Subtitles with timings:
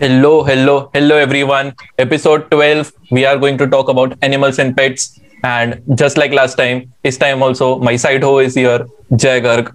[0.00, 1.74] Hello, hello, hello, everyone.
[1.98, 5.20] Episode 12, we are going to talk about animals and pets.
[5.44, 9.74] And just like last time, this time also, my side ho is here, Jay Garg.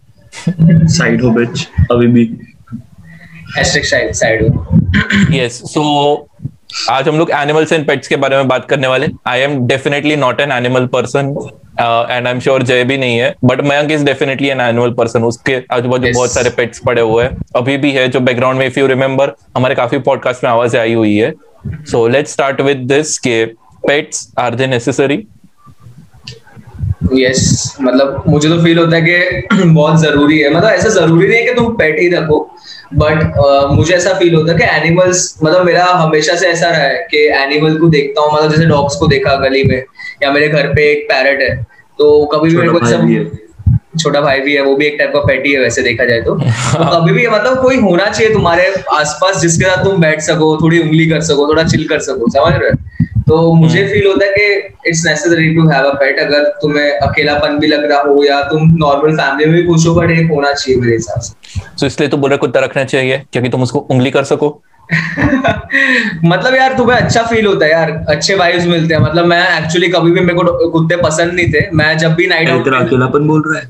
[0.90, 1.68] side ho, bitch.
[1.92, 3.64] Abhi bhi.
[3.64, 4.66] Side, side ho.
[5.30, 5.72] yes.
[5.72, 6.28] So,
[6.76, 10.16] आज हम लोग animals and pets के बारे में बात करने वाले I am definitely
[10.16, 11.28] not an animal person
[11.80, 15.24] and I am sure Jay भी नहीं है but Mayank is definitely an animal person
[15.24, 16.16] उसके आजू बाजू Yes.
[16.16, 19.32] बहुत सारे पेट्स पड़े हुए हैं। अभी भी है जो बैकग्राउंड में इफ़ यू रिमेम्बर
[19.58, 21.34] हमारे काफ़ी पॉडकास्ट में आवाज़ आई हुई है।
[21.66, 23.46] So let's start with this के
[23.88, 25.18] pets are they necessary
[27.14, 31.38] yes मतलब मुझे तो फील होता है कि बहुत ज़रूरी है। मतलब ऐसा ज़रूरी नहीं
[31.40, 32.52] है कि तुम पेट ही रखो
[32.94, 36.80] बट uh, मुझे ऐसा फील होता है कि एनिमल्स मतलब मेरा हमेशा से ऐसा रहा
[36.80, 39.84] है कि एनिमल को देखता हूँ मतलब जैसे डॉग्स को देखा गली में
[40.24, 41.56] या मेरे घर पे एक पैरट है
[42.00, 43.46] तो कभी भी मेरे को छोटा भाई भी है।
[44.00, 46.36] छोटा भाई भी है वो भी एक टाइप का पेटी है वैसे देखा जाए तो,
[46.40, 50.80] तो कभी भी मतलब कोई होना चाहिए तुम्हारे आसपास जिसके साथ तुम बैठ सको थोड़ी
[50.80, 52.78] उंगली कर सको थोड़ा चिल कर सको समझ रहे हो?
[53.28, 57.58] तो मुझे फील होता है कि it's necessary to have a pet अगर तुम्हें अकेलापन
[57.60, 60.52] भी लग रहा हो या तुम नॉर्मल फैमिली में भी खुश हो बट एक होना
[60.54, 64.12] चाहिए मेरे हिसाब से। सो इसलिए तो बुरा कुत्ता रखना चाहिए क्योंकि तुम उसको उंगली
[64.12, 64.50] कर सको।
[66.26, 69.88] मतलब यार तुम्हें अच्छा फील होता है यार अच्छे वाइब्स मिलते हैं। मतलब मैं एक्चुअली
[69.88, 73.44] कभी भी मेरे को कुत्ते पसंद नहीं थे। मैं जब भी नाइट आउट अकेलापन बोल
[73.48, 73.66] रहा है।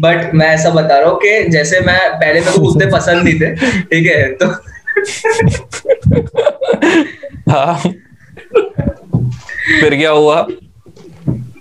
[0.00, 3.40] बट मैं ऐसा बता रहा हूँ कि जैसे मैं पहले मेरे को कुत्ते पसंद नहीं
[3.40, 4.46] थे ठीक है तो
[7.50, 7.74] हाँ।
[9.80, 10.40] फिर क्या हुआ?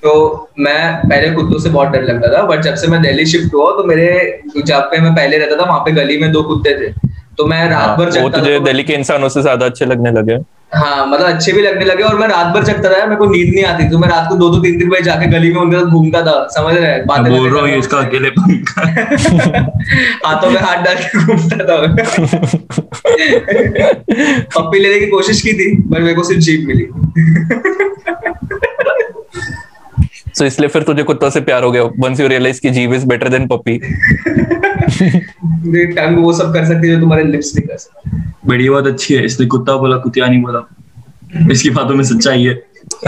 [0.03, 3.53] तो मैं पहले कुत्तों से बहुत डर लगता था बट जब से मैं दिल्ली शिफ्ट
[3.53, 4.07] हुआ तो मेरे
[4.57, 6.91] जहाँ पे मैं पहले रहता था, वहाँ पे गली में दो कुत्ते थे।
[7.37, 10.37] तो मैं रात भर वो तुझे दिल्ली के इंसानों से ज़्यादा अच्छे लगने लगे।
[10.73, 13.53] हाँ मतलब अच्छे भी लगने लगे और मैं रात भर जगता रहा मेरे को नींद
[13.53, 15.77] नहीं आती तो मैं रात को दो दो तीन तीन बजे जाके गली में उनके
[15.79, 17.05] साथ घूमता था समझ रहे हैं?
[17.05, 18.81] बातें बोल रहा हूँ इसका अकेलेपन का।
[20.27, 21.77] हाथों में हाथ डाल के घूमता था।
[24.57, 26.87] पप्पी लेने की कोशिश की थी पर मेरे को सिर्फ़ जीप मिली।
[30.37, 33.05] सो इसलिए फिर तुझे कुत्तों से प्यार हो गया। वंस यू रियलाइज़ कि जीव इज़
[33.05, 33.81] बेटर देन पपी
[35.67, 38.17] मेरी टंग वो सब कर सकती है जो तुम्हारे लिप्स नहीं कर सकते।
[38.63, 40.75] ये बात अच्छी है इसने कुत्ता बोला कुतिया नहीं बोला।
[41.51, 42.63] इसकी बातों में सच्चाई है।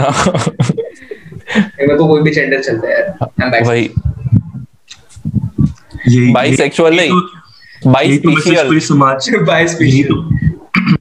[1.58, 3.30] मेरे को कोई भी जेंडर चलता है यार।
[3.64, 3.90] भाई
[6.08, 6.56] यही यही
[6.96, 10.04] नहीं, तो- यही तो मैसेज पूरी समाज By यही.
[10.04, 10.34] तो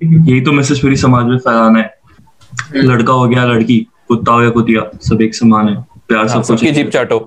[0.04, 1.94] यही तो मैसेज पूरी समाज में फैलाना है।
[2.76, 6.64] लड़का हो गया लड़की कुत्ता हो गया कुतिया सब एक समान है। प्यार सब कुछ
[6.66, 7.20] जीप। चाटो।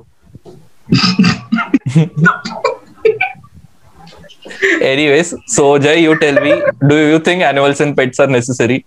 [4.82, 6.52] Anyways, so Jay, you tell me,
[6.88, 8.78] do you think animals and pets are necessary?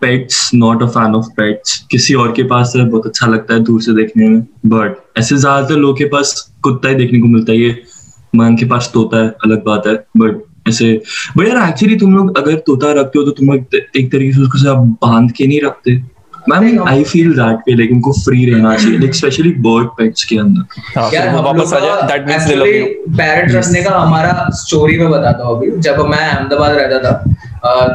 [0.00, 3.60] Pets not a fan of pets किसी और के पास है बहुत अच्छा लगता है
[3.64, 7.52] दूर से देखने में। बट ऐसे ज़्यादातर लोगों के पास कुत्ता ही देखने को मिलता
[7.52, 7.82] है। ये
[8.36, 10.92] मन के पास तोता है अलग बात है। बट ऐसे
[11.36, 14.40] बट यार एक्चुअली तुम लोग अगर तोता रखते हो तो तुम लोग एक तरीके से
[14.42, 15.96] उसको सब बाँध के नहीं रखते।
[16.48, 20.38] Ma'am I feel that way like उनको फ्री रहना चाहिए लाइक स्पेशली बर्ड पेट्स के
[20.38, 22.84] अंदर। हाँ, यार हम वापस आ जाए that means they love you
[23.16, 27.34] parrot रखने का हमारा स्टोरी में बताता हूँ अभी जब मैं अहमदाबाद रहता था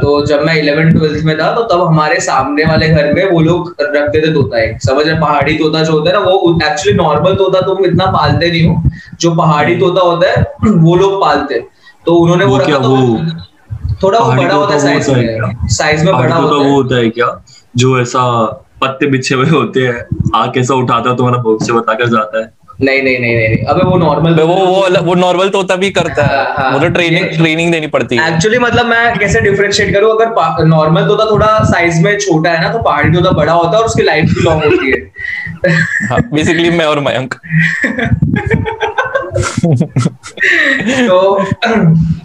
[0.02, 3.40] तो जब मैं इलेवन ट्वेल्थ में था तो तब हमारे सामने वाले घर में वो
[3.42, 6.98] लोग रखते थे तोता एक समझ रहे पहाड़ी तोता जो होता है ना वो एक्चुअली
[6.98, 8.84] नॉर्मल तोता तुम इतना पालते नहीं हो
[9.22, 11.64] जो पहाड़ी तोता होता है वो लोग पालते
[12.06, 16.06] तो उन्होंने वो वो रखा क्या तो थोड़ा वो बड़ा होता है साइज़ में। साइज़
[16.06, 17.28] में बड़ा होता है क्या?
[17.78, 18.46] जो ऐसा
[18.82, 22.52] पत्ते बिछे हुए होते हैं आग कैसा उठाता है तुम्हारा भविष्य बताकर जाता है।
[22.82, 26.34] नहीं नहीं नहीं नहीं। अबे वो नॉर्मल वो वो वो नॉर्मल तोता भी करता हाँ,
[26.34, 30.12] है हाँ। वो तो ट्रेनिंग ट्रेनिंग देनी पड़ती है। एक्चुअली मतलब मैं कैसे डिफरेंशिएट करूँ?
[30.12, 33.78] अगर नॉर्मल तोता थोड़ा साइज़ में छोटा है ना तो पहाड़ी तोता बड़ा होता है
[33.78, 35.12] और उसकी लाइफ भी लॉन्ग होती है।
[36.10, 37.36] हाँ बेसिकली मैं और मयंक।
[41.08, 41.44] तो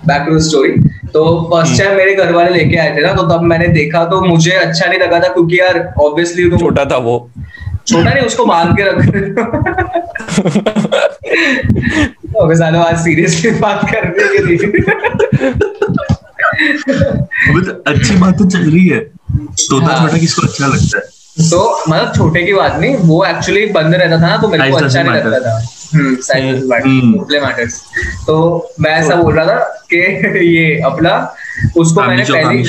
[0.06, 0.72] बैक टू द स्टोरी
[1.06, 4.20] तो फ़र्स्ट टाइम मेरे घर वाले लेके आए थे ना तो तब मैंने देखा तो
[4.20, 7.30] मुझे अच्छा नहीं लगा था क्योंकि यार ऑब्वियसली तुम छोटा था वो।
[7.86, 8.97] छोटा नहीं उसको बाँध के रख।
[12.59, 14.68] सालो आज सीरियसली बात कर रहे हैं कि
[17.60, 18.98] तो अच्छी बात तो चल रही है।
[19.41, 21.04] तोता हाँ। छोटा किसको अच्छा लगता है?
[21.50, 24.77] तो मतलब छोटे की बात नहीं वो एक्चुअली बंद रहता था ना तो मेरे को
[24.77, 26.16] अच्छा नहीं लगता था। हम्म
[26.84, 27.82] हम्म। मैटर्स
[28.26, 29.96] तो मैं ऐसा बोल रहा था कि
[30.56, 31.34] ये अपना
[31.76, 32.62] उसको मैंने पहले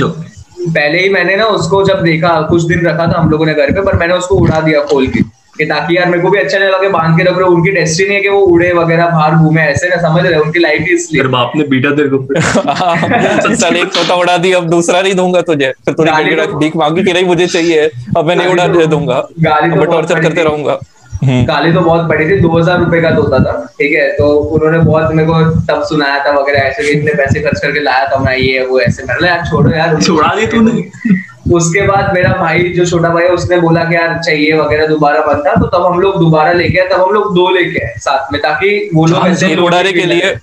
[0.74, 3.72] पहले ही मैंने ना उसको जब देखा कुछ दिन रखा था हम लोगों ने घर
[3.72, 5.20] पे पर मैंने उसको उड़ा दिया खोल के
[5.58, 8.16] कि ताकि यार मेरे को भी अच्छा नहीं लगे बाँध के रख रहे उनकी डेस्टिनी
[8.16, 11.24] है कि वो उड़े वगैरह बाहर घूमे ऐसे ना समझ रहे उनकी लाइफ ही इसलिए।
[11.24, 12.18] बाप ने बीटा तेरे को।
[13.56, 16.12] चल एक तोता उड़ा दी अब दूसरा नहीं दूँगा तुझे। फिर तूने
[16.46, 19.76] तो- भीख मांगी कि नहीं मुझे चाहिए अब मैं नहीं उड़ा तो- दे दूँगा। तो
[19.76, 20.80] बहुत टॉर्चर करते रहूँगा।
[21.24, 24.08] हम्म। गाली तो बहुत पड़ी थी दो हज़ार रुपए का तोता था ठीक है?
[24.18, 27.80] तो उन्होंने बहुत मेरे को तब सुनाया था वगैरह ऐसे कि इतने पैसे खर्च करके
[27.80, 30.84] लाया था मैं ये वो ऐसे मैंने यार छोड़ो यार। छोड़ा दी तूने।
[31.54, 35.22] उसके बाद मेरा भाई जो छोटा भाई है उसने बोला कि यार चाहिए वगैरह दोबारा
[35.26, 38.32] बनता तो तब हम लोग दोबारा लेके आए तब हम लोग दो लेके आए साथ
[38.34, 40.36] में ताकि वो लोग हाँ, उड़ाने के लिए।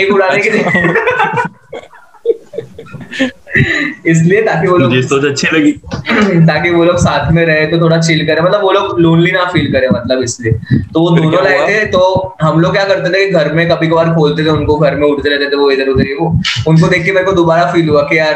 [0.00, 0.64] एक उड़ाने के लिए।
[4.06, 5.72] इसलिए ताकि वो लोग सोच अच्छी लगी।
[6.46, 9.44] ताकि वो लोग साथ में रहे तो थोड़ा चिल करे। मतलब वो लोग लोनली ना
[9.44, 10.52] फील करे मतलब इसलिए।
[10.94, 13.88] तो वो दोनों लाए थे तो हम लोग क्या करते थे कि घर में कभी
[13.88, 16.28] कभार खोलते थे उनको घर में उठते रहते थे वो इधर उधर ही वो
[16.68, 18.34] उनको देख के मेरे को दोबारा फील हुआ कि यार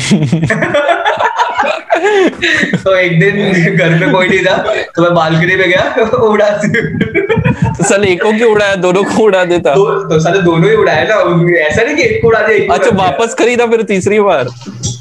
[1.60, 5.82] तो एक दिन घर पे कोई नहीं था तो मैं बालकनी में गया
[6.22, 8.74] उड़ा तो साले एक को क्यों उड़ाया?
[8.76, 11.14] दोनों को उड़ा देता। दो तो साले दोनों ही उड़ाए ना
[11.58, 14.48] ऐसा नहीं कि एक को उड़ा दिया एक अच्छा। वापस खरीदा फिर तीसरी बार?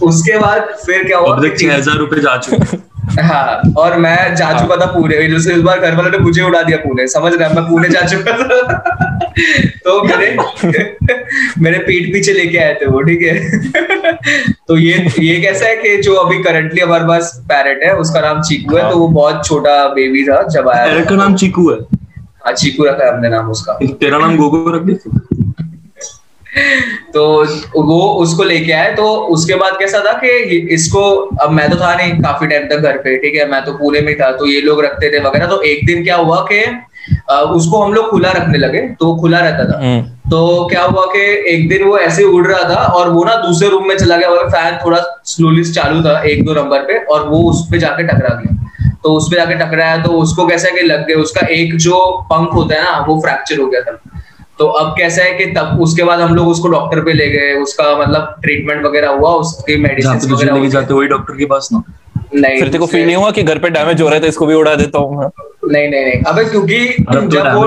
[0.04, 1.36] उसके बाद फिर क्या हुआ?
[1.36, 2.78] अब छह हज़ार रुपए जा चुके।
[3.22, 6.62] हाँ और मैं जा चुका था पुणे जैसे इस बार घर वालों ने मुझे उड़ा
[6.64, 8.78] दिया पुणे समझ रहे मैं पुणे जा चुका था।
[9.84, 10.28] तो मेरे
[11.60, 13.34] मेरे पीठ पीछे लेके आए थे वो ठीक है।
[14.68, 18.42] तो ये ये कैसा है कि जो अभी करंटली हमारे पास पैरेट है उसका नाम
[18.50, 21.80] चीकू है तो वो बहुत छोटा बेबी था जब आया पैरट का नाम चीकू है।
[22.46, 24.94] हाँ चीकू रखा है हमने नाम उसका। तेरा नाम गोगो रख दे।
[27.14, 27.24] तो
[27.76, 29.04] वो उसको लेके आए तो
[29.34, 30.30] उसके बाद कैसा था कि
[30.74, 31.02] इसको
[31.42, 34.02] अब मैं तो था नहीं काफ़ी टाइम तक घर पे ठीक है मैं तो पुणे
[34.02, 36.62] में था तो ये लोग रखते थे वगैरह तो एक दिन क्या हुआ कि
[37.58, 41.06] उसको हम लोग खुला रखने लगे तो वो खुला रहता था। हम्म, तो क्या हुआ
[41.06, 41.22] कि
[41.52, 44.30] एक दिन वो ऐसे उड़ रहा था और वो ना दूसरे रूम में चला गया
[44.30, 48.04] और फ़ैन थोड़ा स्लोली चालू था एक दो नंबर पे और वो उस पे जाके
[48.04, 48.56] टकरा गया।
[49.04, 52.00] तो उस पे जाके टकराया तो उसको कैसा कि लग गया उसका एक जो
[52.32, 54.00] पंख होता है ना वो फ्रैक्चर हो गया था।
[54.60, 57.54] तो अब कैसा है कि तब उसके बाद हम लोग उसको डॉक्टर पे ले गए
[57.62, 61.84] उसका मतलब ट्रीटमेंट वगैरह हुआ उसकी मेडिसिन वगैरह जाते वही डॉक्टर के पास ना।
[62.34, 64.28] नहीं फिर तेरे को फील नहीं हुआ कि घर पे डैमेज हो रहा है तो
[64.28, 65.32] इसको भी उड़ा देता हूँ
[65.72, 67.64] नहीं नहीं नहीं। अबे क्योंकि अब तो जब वो?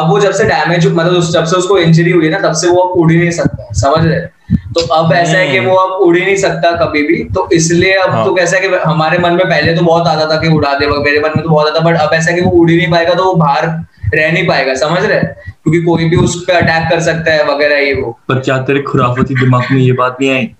[0.00, 2.52] अब वो जब से डैमेज मतलब उस- जब से उसको इंजरी हुई है ना तब
[2.52, 4.20] से वो अब उड़ ही नहीं सकता समझ रहे
[4.56, 7.92] तो अब ऐसा है कि वो अब उड़ ही नहीं सकता कभी भी। तो इसलिए
[7.92, 10.48] अब हाँ। तो कैसा है कि हमारे मन में पहले तो बहुत आता था कि
[10.48, 12.70] उड़ा दे मेरे मन में तो बहुत आता बट अब ऐसा है कि वो उड़
[12.70, 13.66] ही नहीं पाएगा तो वो बाहर
[14.14, 17.76] रह नहीं पाएगा समझ रहे क्योंकि कोई भी उस पर अटैक कर सकता है वगैरह
[17.76, 20.50] ये वो। पर क्या तेरे खुराफती दिमाग में ये बात नहीं आई?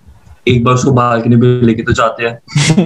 [0.48, 2.38] एक बार उसको बालकनी पे लेके तो जाते हैं।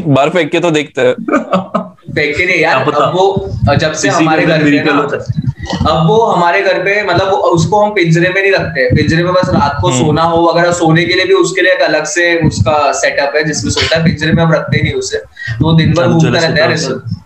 [0.14, 1.14] बाहर फेंक के तो देखते हैं।
[2.16, 5.24] नहीं यार अब वो जब से हमारे घर होता
[5.90, 9.48] अब वो हमारे घर पे मतलब उसको हम पिंजरे में नहीं रखते। पिंजरे में बस
[9.48, 12.34] रात को हम्म। सोना हो अगर सोने के लिए भी उसके लिए एक अलग से
[12.46, 15.92] उसका सेटअप है जिसमें सोता है पिंजरे में हम रखते ही नहीं उसे। तो दिन
[15.94, 17.18] भर घूमता रहता है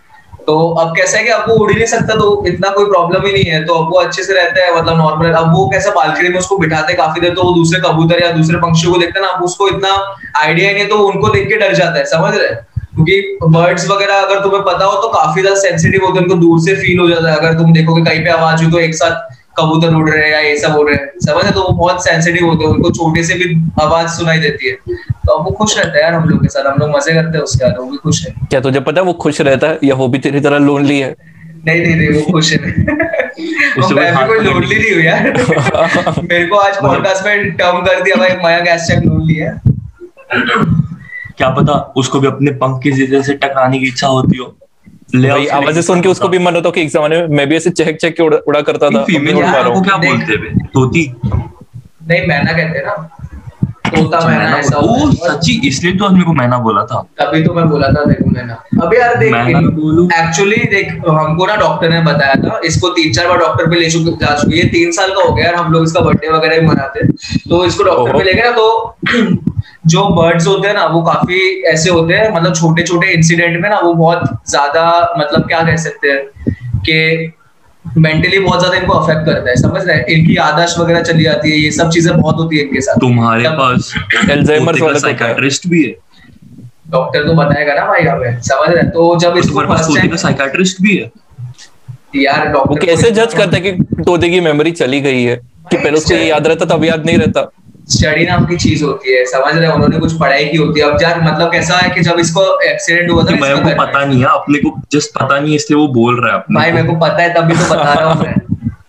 [0.47, 3.25] तो अब कैसा है कि अब वो उड़ ही नहीं सकता तो इतना कोई प्रॉब्लम
[3.25, 5.91] ही नहीं है। तो अब वो अच्छे से रहता है मतलब नॉर्मल अब वो कैसा
[5.91, 8.99] बालकनी में उसको बिठाते हैं काफ़ी देर तो वो दूसरे कबूतर या दूसरे पक्षियों को
[8.99, 9.93] देखते हैं ना अब उसको इतना
[10.41, 12.74] आइडिया नहीं है तो उनको देख के डर जाता है समझ रहे हैं?
[12.95, 16.59] क्योंकि बर्ड्स वगैरह अगर तुम्हें पता हो तो काफ़ी ज़्यादा सेंसिटिव होते हैं उनको दूर
[16.59, 19.35] से फील हो जाता है। अगर तुम देखोगे कहीं पे आवाज़ हुई तो एक साथ
[19.59, 21.53] कबूतर उड़ रहे हैं या ये सब उड़ रहे हैं। समझ?
[21.53, 24.75] तो वो बहुत सेंसिटिव होते हैं उनको छोटे से भी आवाज़ सुनाई देती है।
[25.27, 27.37] तो अब वो खुश रहता है यार हम लोग के साथ। हम लोग मज़े करते
[27.37, 29.79] हैं उसके साथ वो भी खुश है। क्या तुझे पता है वो खुश रहता है?
[29.83, 31.15] या वो भी तेरी तरह लोनली है?
[31.67, 32.59] नहीं नहीं नहीं वो खुश है।
[33.95, 38.15] मैं भी कोई लोनली नहीं हूँ यार। मेरे को आज पॉडकास्ट में टर्म कर दिया
[38.15, 39.59] भाई माया गैस चेक लोनली है।
[41.37, 44.55] क्या पता उसको भी अपने पंख की जगह से टकराने की इच्छा होती हो।
[45.15, 47.69] ले आवाज़ें सुन के उसको भी मन होता कि एक जमाने में मैं भी ऐसे
[47.71, 50.33] चहक चहक के उड़ा, उड़ा करता था फीमेल उड़ पा रहा को हूँ। क्या बोलते
[50.33, 52.95] हैं तोती नहीं मैना कहते ना।
[53.87, 55.53] तोता मैना ऐसा ओ सच्ची?
[55.67, 58.53] इसलिए तो आज मेरे को मैना बोला था। तभी तो मैं बोला था देखो मैना।
[58.83, 59.33] अबे यार देख?
[60.19, 63.89] एक्चुअली देख हमको ना डॉक्टर ने बताया था इसको तीन चार बार डॉक्टर पे ले
[63.89, 66.59] चुके जा चुके ये तीन साल का हो गया यार हम लोग इसका बर्थडे वगैरह
[66.59, 67.07] भी मनाते
[67.49, 68.65] तो इसको डॉक्टर पे ले गए ना तो
[69.87, 71.39] जो बर्ड्स होते हैं ना वो काफ़ी
[71.71, 75.75] ऐसे होते हैं मतलब छोटे छोटे इंसिडेंट में ना वो बहुत ज़्यादा मतलब क्या कह
[75.83, 77.33] सकते हैं कि
[77.85, 80.05] मेंटली बहुत ज़्यादा इनको अफेक्ट करता है समझ रहे हैं?
[80.05, 83.49] इनकी आदर्श वगैरह चली जाती है ये सब चीज़ें बहुत होती है इनके साथ। तुम्हारे
[83.51, 85.93] पास वाला तो साइकाट्रिस्ट भी है?
[86.89, 88.89] डॉक्टर तो बताएगा ना भाई हमें समझ रहे हैं?
[88.91, 91.11] तो जब इसको फ़र्स्ट टाइम साइकाट्रिस्ट भी है।
[92.15, 95.35] यार डॉक्टर कैसे जज करता है कि तोते की मेमोरी चली गई है
[95.71, 97.49] कि पहले उसको याद रहता तब याद नहीं रहता?
[97.87, 99.73] स्टडी नाम की चीज़ होती है समझ रहे हैं?
[99.73, 103.11] उन्होंने कुछ पढ़ाई की होती है। अब यार मतलब कैसा है कि जब इसको एक्सीडेंट
[103.11, 105.55] हुआ था कि ना मैं इसका को पता नहीं है अपने को जस्ट पता नहीं
[105.55, 108.11] इसलिए वो बोल रहा है अपने भाई मेरे को पता है तभी तो बता रहा
[108.11, 108.33] हूँ मैं।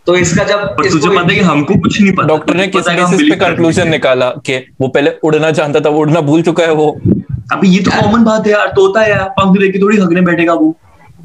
[0.07, 2.89] तो इसका जब पर तुझे पता है कि हमको कुछ नहीं पता। डॉक्टर ने किस
[2.89, 6.73] बेसिस पे कंक्लूजन निकाला कि वो पहले उड़ना चाहता था वो उड़ना भूल चुका है
[6.73, 6.91] वो।
[7.53, 10.55] अभी ये तो कॉमन बात है यार तोता है यार पंख लेके थोड़ी हगने बैठेगा
[10.55, 10.75] वो।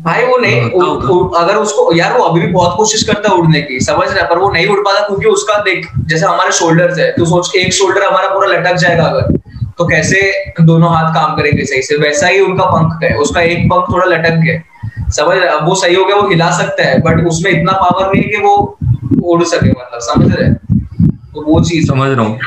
[0.01, 3.03] भाई वो नहीं हाँ, उ, बताओ, उ, अगर उसको यार वो अभी भी बहुत कोशिश
[3.03, 5.87] करता है उड़ने की समझ रहा है पर वो नहीं उड़ पाता क्योंकि उसका देख
[6.05, 9.37] जैसे हमारे शोल्डर्स है तो सोच एक शोल्डर हमारा पूरा लटक जाएगा अगर
[9.77, 10.21] तो कैसे
[10.61, 11.95] दोनों हाथ काम करेंगे सही से?
[11.97, 15.95] वैसा ही उनका पंख है उसका एक पंख थोड़ा लटक गया समझ रहे वो सही
[15.95, 18.77] हो गया वो हिला सकता है बट उसमें इतना पावर नहीं है कि वो
[19.23, 20.53] उड़ सके मतलब समझ रहे
[21.09, 22.39] तो वो चीज़ समझ रहा हूँ।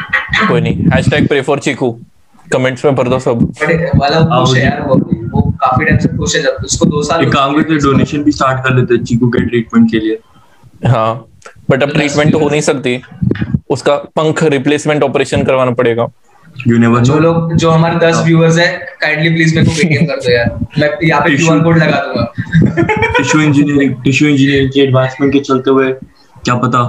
[0.48, 1.96] कोई नहीं hashtag pray for Cheeku
[2.54, 3.42] comments में भर दो सब।
[3.96, 4.96] वाला खुश है यार वो
[5.34, 8.32] वो काफ़ी टाइम से खुश है जब उसको दो साल एक काम करते डोनेशन भी
[8.32, 10.18] स्टार्ट कर लेते हैं चीकू के ट्रीटमेंट के लिए।
[10.86, 11.14] हाँ
[11.70, 13.00] बट अब ट्रीटमेंट तो हो नहीं सकती।
[13.70, 16.06] उसका पंख रिप्लेसमेंट ऑपरेशन करवाना पड़ेगा।
[16.68, 18.66] यू जो लोग जो हमारे दस व्यूअर्स है
[19.00, 23.12] काइंडली प्लीज़ मेरे को पेटीएम कर दो यार। मैं यहाँ पे क्यूआर कोड लगा दूँगा।
[23.16, 25.92] टिश्यू इंजीनियरिंग टिश्यू इंजीनियरिंग की एडवांसमेंट के चलते हुए
[26.36, 26.80] क्या पता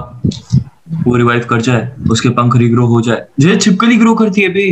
[1.06, 4.66] वो रिवाइव कर जाए उसके पंख रिग्रो हो जाए। जैसे छिपकली ग्रो करती है बे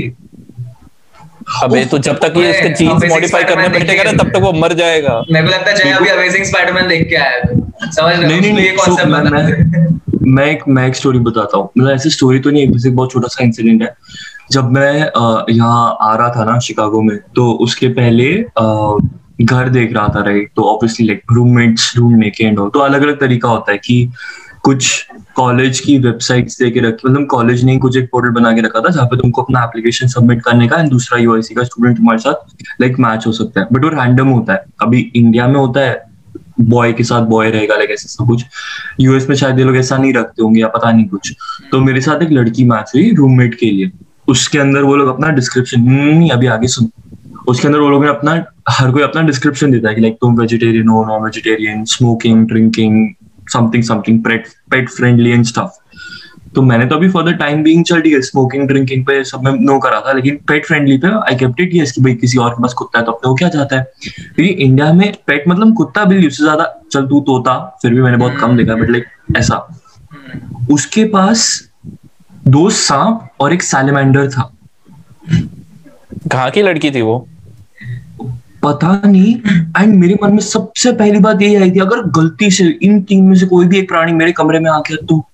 [1.62, 4.72] अबे तो जब तक ये इसके जीन्स मॉडिफाई करने बैठेगा ना तब तक वो मर
[4.74, 8.28] जाएगा। मेरे को लगता है अभी अमेजिंग स्पाइडरमैन देख के आया है। समझ रहे हो?
[8.28, 11.90] नहीं नहीं ये कॉन्सेप्ट मैं बता मैं मैं एक मैं एक स्टोरी बताता हूँ। मतलब
[11.90, 13.94] ऐसी स्टोरी तो नहीं एक बहुत छोटा सा इंसिडेंट है।
[14.52, 14.92] जब मैं
[15.50, 18.32] यहाँ आ रहा था ना शिकागो में तो उसके पहले
[19.44, 23.20] घर देख रहा था राइट तो ऑब्वियसली लाइक रूममेट्स ढूँढने के एंड तो अलग अलग
[23.20, 23.96] तरीका होता है कि
[24.62, 28.60] कुछ कॉलेज की वेबसाइट्स दे के रखी मतलब कॉलेज ने कुछ एक पोर्टल बना के
[28.60, 31.96] रखा था जहाँ पे तुमको अपना एप्लीकेशन सबमिट करने का एंड दूसरा यूआईसी का स्टूडेंट
[31.96, 35.56] तुम्हारे साथ लाइक मैच हो सकता है। बट वो रैंडम होता है। अभी इंडिया में
[35.56, 36.02] होता है
[36.60, 38.44] बॉय के साथ बॉय रहेगा लाइक ऐसा सब कुछ।
[39.00, 41.32] यूएस में शायद ये लोग ऐसा नहीं रखते होंगे या पता नहीं कुछ।
[41.70, 43.90] तो मेरे साथ एक लड़की मैच हुई रूममेट के लिए।
[44.28, 46.88] उसके अंदर वो लोग अपना डिस्क्रिप्शन अभी आगे सुन।
[47.48, 48.32] उसके अंदर वो लोग ने अपना
[48.68, 53.08] हर कोई अपना डिस्क्रिप्शन देता है कि लाइक तुम वेजिटेरियन हो non vegetarian smoking drinking
[53.54, 55.82] something something pet friendly and stuff
[56.54, 59.44] तो मैंने तो अभी फॉर द टाइम बीइंग चल ठीक है स्मोकिंग ड्रिंकिंग पे सब
[59.44, 62.38] में नो करा था, लेकिन पेट फ्रेंडली पे आई केप्ट इट यस कि भाई किसी
[62.38, 63.82] और के पास कुत्ता है तो अपने वो क्या चाहता है?
[64.06, 68.16] क्योंकि इंडिया में पेट मतलब कुत्ता बिल्ली उससे ज़्यादा, चल तू तोता, फिर भी मैंने
[68.16, 69.56] बहुत कम देखा बट लाइक ऐसा।
[70.72, 71.48] उसके पास
[72.48, 74.50] दो सांप और एक सैलेमेंडर था।
[76.32, 77.26] कहाँ की लड़की थी वो।
[78.64, 79.34] पता नहीं।
[79.78, 83.24] एंड मेरे मन में सबसे पहली बात यही आई थी अगर गलती से इन तीन
[83.24, 85.24] में से कोई भी एक प्राणी मेरे कमरे में आ गया तो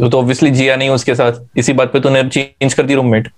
[0.00, 3.28] तो ऑब्वियसली जिया नहीं उसके साथ। इसी बात पे तूने चेंज कर दी रूममेट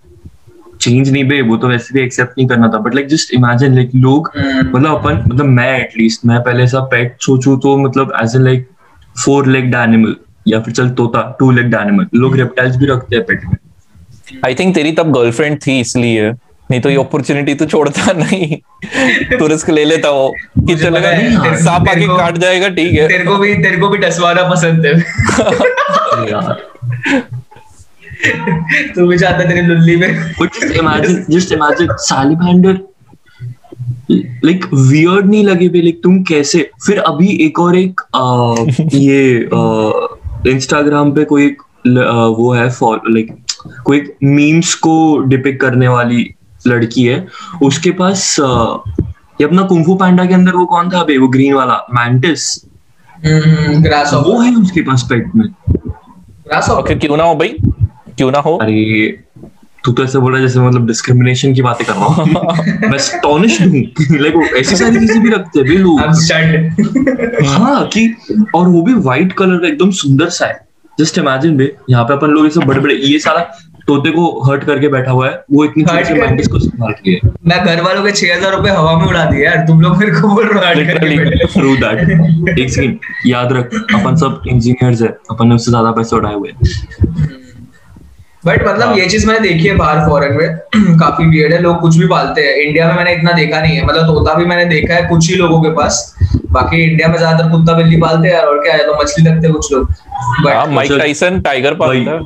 [0.80, 3.74] चेंज नहीं बे वो तो वैसे भी एक्सेप्ट नहीं करना था but like just imagine
[3.74, 8.36] like लोग मतलब अपन मतलब मैं एटलीस्ट मैं पहले ऐसा पेट सोचू तो मतलब as
[8.36, 8.68] a like
[9.24, 10.14] four legged animal
[10.48, 13.56] या फिर चल तोता टू लेग्ड एनिमल लोग रेप्टाइल्स भी रखते हैं पेट में।
[14.44, 16.30] आई थिंक तेरी तब गर्लफ्रेंड थी इसलिए।
[16.70, 18.56] नहीं तो ये अपॉर्चुनिटी तो छोड़ता नहीं।
[19.38, 23.36] तो रिस्क ले लेता वो। कि चलेगा सांप आके काट जाएगा ठीक है। तेरे को
[23.36, 25.00] भी तेरे को भी डसवाना पसंद है।
[28.94, 32.78] तू भी चाहता तेरी लुल्ली में। But just imagine, just imagine salamander
[34.44, 36.70] like weird नहीं लगे भी लाइक तुम कैसे?
[36.86, 38.54] फिर अभी एक और एक आ,
[38.94, 39.48] ये
[40.50, 43.36] इंस्टाग्राम पे कोई एक ल- आ, वो है लाइक
[43.84, 46.34] कोई मीम्स को डिपिक करने वाली
[46.66, 47.26] लड़की है
[47.62, 51.80] उसके पास ये अपना कुंफू पांडा के अंदर वो कौन था बे वो ग्रीन वाला
[51.94, 52.52] मैंटिस
[53.26, 57.56] ग्रास वो है उसके पास पेट में। ग्रास ओके क्यों ना हो भाई?
[58.18, 58.56] क्यों ना हो?
[58.56, 59.06] अरे
[59.84, 62.98] तू तो ऐसे बोल रहा है जैसे मतलब डिस्क्रिमिनेशन की बातें कर रहा हूँ। मैं
[62.98, 63.82] स्टॉनिश हूँ।
[64.20, 66.00] लाइक वो ऐसी सारी चीज़ें भी रखते हैं बे लोग
[67.46, 70.60] हाँ कि और वो भी व्हाइट कलर का एकदम सुंदर सा है।
[70.98, 73.50] जस्ट इमेजिन बे यहाँ पे अपन लोग ऐसे बड़े बड़े ये सारा
[73.90, 76.92] तोते को हर्ट करके बैठा हुआ है वो इतनी हर्ट छोटी मैं मैंटिस को संभाल
[77.06, 77.18] के
[77.48, 80.20] मैं घर वालों के छह हज़ार रुपए हवा में उड़ा दिए यार तुम लोग मेरे
[80.20, 85.02] को बोल रहे हो हर्ट करके थ्रू दैट एक सेकंड याद रख अपन सब इंजीनियर्स
[85.02, 87.38] है अपन ने उससे ज़्यादा पैसे उड़ाए हुए हैं।
[88.42, 91.96] बट मतलब ये चीज़ मैंने देखी है बाहर फॉरेन में काफ़ी वियर्ड है लोग कुछ
[91.96, 94.94] भी पालते हैं। इंडिया में मैंने इतना देखा नहीं है। मतलब तोता भी मैंने देखा
[94.94, 96.14] है कुछ ही लोगों के पास।
[96.52, 99.54] बाकी इंडिया में ज़्यादातर कुत्ता बिल्ली पालते हैं और क्या है तो मछली रखते हैं
[99.56, 99.90] कुछ लोग।
[100.46, 102.20] हाँ माइक टाइसन टाइगर पालता है।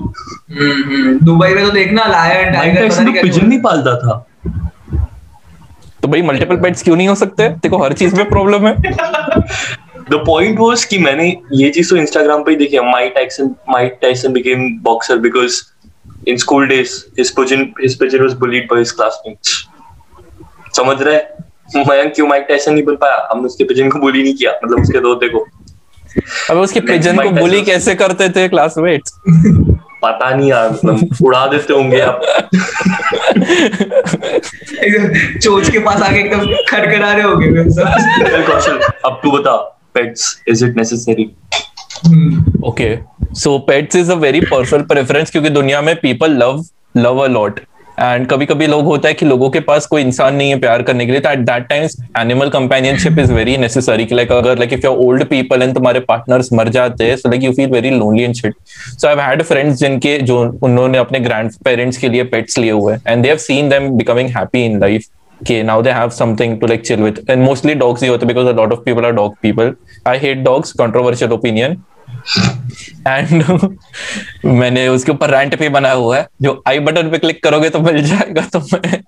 [1.25, 4.25] दुबई में तो देखना लायन टाइगर पिजन नहीं पालता था।
[6.03, 7.49] तो भाई मल्टीपल पेट्स क्यों नहीं हो सकते?
[7.49, 8.75] देखो हर चीज़ में प्रॉब्लम है।
[10.11, 13.55] द पॉइंट वाज कि मैंने ये चीज़ तो इंस्टाग्राम पे ही देखी है। Mike Tyson
[13.71, 15.63] Mike Tyson became boxer because
[16.29, 19.63] in school days his pigeon his pigeon was bullied by his classmates
[20.77, 21.17] समझ रहे?
[21.77, 23.29] हैं मयंक क्यों माइक टाइसन नहीं बन पाया?
[23.31, 25.47] हमने उसके पिजन को बुली नहीं किया मतलब उसके दोते को।
[26.51, 27.63] अब उसके पिजन को बुली.
[27.63, 29.21] कैसे करते थे क्लासमेट्स
[30.03, 32.21] पता नहीं यार मतलब उड़ा देते होंगे आप
[35.43, 36.41] चोच के पास आके एकदम
[36.71, 37.47] खड़खड़ा रहे होगे
[38.43, 39.57] कौशल अब तू बता
[39.95, 41.25] pets is it necessary
[42.69, 42.97] okay
[43.35, 46.65] so pets is a very personal preference क्योंकि दुनिया में people love
[46.97, 47.61] love a lot
[48.01, 50.83] and कभी कभी लोग होता है कि लोगों के पास कोई इंसान नहीं है प्यार
[50.83, 54.73] करने के लिए तो at that times animal companionship is very necessary like अगर like
[54.73, 57.91] if your old people and तुम्हारे पार्टनर्स मर जाते हैं so like you feel very
[57.91, 62.25] lonely and shit so I had friends जिनके, जो उन्होंने अपने ग्रैंड पेरेंट्स के लिए
[62.25, 65.09] पेट्स लिए हुए and they have seen them becoming happy in life
[65.41, 67.19] कि now they have something to, like, chill with.
[67.29, 69.73] And mostly dogs ही होते because a lot of people are dog people.
[70.07, 71.83] I hate dogs, controversial opinion.
[73.09, 73.45] And
[74.45, 77.81] मैंने उसके ऊपर rant भी बनाया हुआ है। जो आई बटन पे क्लिक करोगे तो
[77.81, 79.03] मिल जाएगा तुम्हें।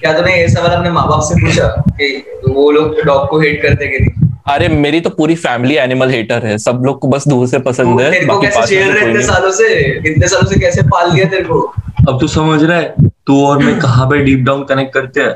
[0.00, 3.62] क्या तूने ये सवाल अपने माँ बाप से पूछा कि वो लोग डॉग को हेट
[3.62, 4.28] करते कि नहीं?
[4.48, 8.00] अरे मेरी तो पूरी फैमिली एनिमल हेटर है। सब लोग को बस दूर से पसंद
[8.00, 9.74] है। तेरे को कैसे से रहे इतने सालों से?
[10.10, 11.60] इतने सालों से कैसे पाल लिया तेरे को?
[12.08, 12.94] अब तू समझ रहा है
[13.26, 15.34] तू और मैं कहाँ पे डीप डाउन कनेक्ट करते हैं?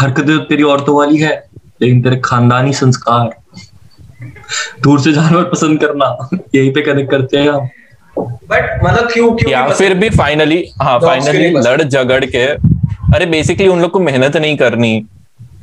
[0.00, 1.48] हरकतें तो तेरी औरतों वाली है
[1.82, 3.30] लेकिन तेरे खानदानी संस्कार।
[4.82, 7.68] दूर से जानवर पसंद करना। यहीं पे कनेक्ट करते हैं हम।
[8.18, 12.44] बट मतलब क्यों क्यों या फिर भी फाइनली हाँ फाइनली लड़ झगड़ के
[13.14, 15.06] अरे बेसिकली उन लोग को मेहनत नहीं करनी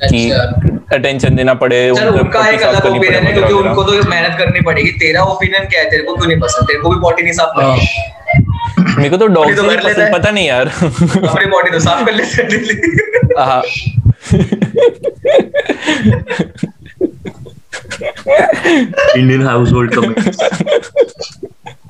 [0.10, 4.62] कि अच्छा। अटेंशन देना पड़े उनका एक अलग ओपिनियन है क्योंकि उनको तो मेहनत करनी
[4.62, 5.90] पड़ेगी। तेरा ओपिनियन क्या है?
[5.90, 6.68] तेरे को क्यों नहीं पसंद?
[6.68, 10.48] तेरे को भी बॉडी नहीं साफ़ करनी। मेरे को तो डॉग तो है। पता नहीं
[10.48, 13.62] यार। अपनी बॉडी तो साफ़ कर लेते हैं। हाँ।
[18.27, 20.01] इंडियन हाउस होल्ड का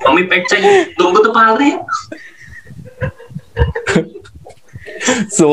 [0.06, 1.78] मम्मी पेट चाहिए तुमको तो पाल रही है
[5.32, 5.48] so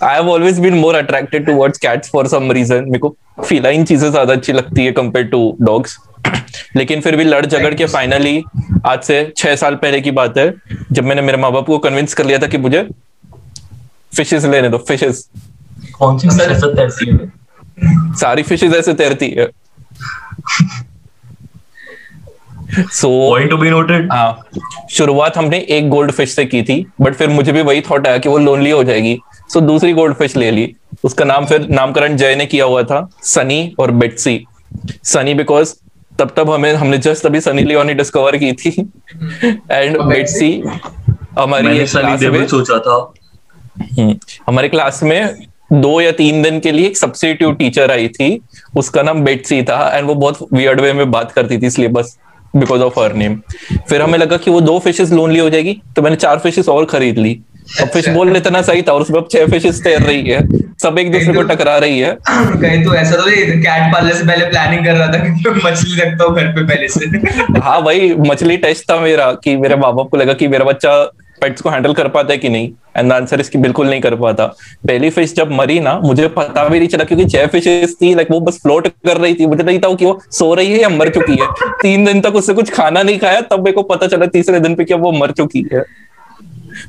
[0.00, 2.84] I have always been more attracted towards cats for some reason.
[2.86, 3.14] मेरे को
[3.50, 5.96] feline चीज़ें ज़्यादा अच्छी लगती है compared to dogs.
[6.76, 8.42] लेकिन फिर भी लड़ झगड़ के फाइनली
[8.86, 10.52] आज से छह साल पहले की बात है
[10.92, 12.82] जब मैंने मेरे माँ बाप को कन्विंस कर लिया था कि मुझे
[14.16, 15.28] फिशेस लेने दो फिशेस
[15.98, 16.28] कौन सी
[18.20, 19.46] सारी फिशेस ऐसे तैरती है।
[22.92, 24.44] So point to be noted हाँ
[24.90, 28.18] शुरुआत हमने एक गोल्ड फ़िश से की थी बट फिर मुझे भी वही थॉट आया
[28.18, 30.74] कि वो लोनली हो जाएगी। सो so, दूसरी गोल्ड फ़िश ले ली।
[31.04, 34.46] उसका नाम फिर नामकरण जय ने किया हुआ था सनी और बेटसी
[35.04, 35.74] सनी बिकॉज़
[36.18, 38.70] तब तब हमें हमने जस्ट अभी सनी लियोनी डिस्कवर की थी।
[39.70, 40.52] एंड बेटसी
[41.38, 43.12] हमारी सनी क्लास देवल में सोचा था।
[43.98, 48.40] हम्म, हमारे क्लास में दो या तीन दिन के लिए एक सब्सिट्यूट टीचर आई थी
[48.76, 52.16] उसका नाम बेटसी था एंड वो बहुत वियर्ड वे में बात करती थी इसलिए बस
[52.56, 53.40] बिकॉज़ ऑफ़ हर नेम
[53.88, 56.84] फिर हमें लगा कि वो दो फिशेस लोनली हो जाएगी तो मैंने चार फिशेस और
[56.84, 57.40] खरीद ली।
[57.82, 60.40] अब फ़िश अच्छा। बोल इतना सही था और उसमें अब छह फिशेस तैर रही है।
[60.82, 64.26] सब एक दूसरे को टकरा रही है। कहीं तो ऐसा तो नहीं कैट पालने से
[64.26, 67.82] पहले प्लानिंग कर रहा था कि मैं मछली रखता हूँ घर पे पहले से। हाँ
[67.82, 70.94] भाई मछली टेस्ट था मेरा कि मेरे माँ बाप को लगा कि मेरा बच्चा
[71.40, 72.72] पेट्स को हैंडल कर पाता है कि नहीं?
[72.96, 74.46] एंड आंसर इसकी बिल्कुल नहीं कर पाता।
[74.86, 78.28] पहली फ़िश जब मरी ना मुझे पता भी नहीं चला क्योंकि छह फिशेस थी लाइक
[78.30, 80.88] वो बस फ्लोट कर रही थी। मुझे नहीं था कि वो सो रही है या
[80.88, 81.46] मर चुकी है।
[81.82, 84.74] तीन दिन तक उससे कुछ खाना नहीं खाया तब मेरे को पता चला तीसरे दिन
[84.74, 85.84] पे कि वो मर चुकी है।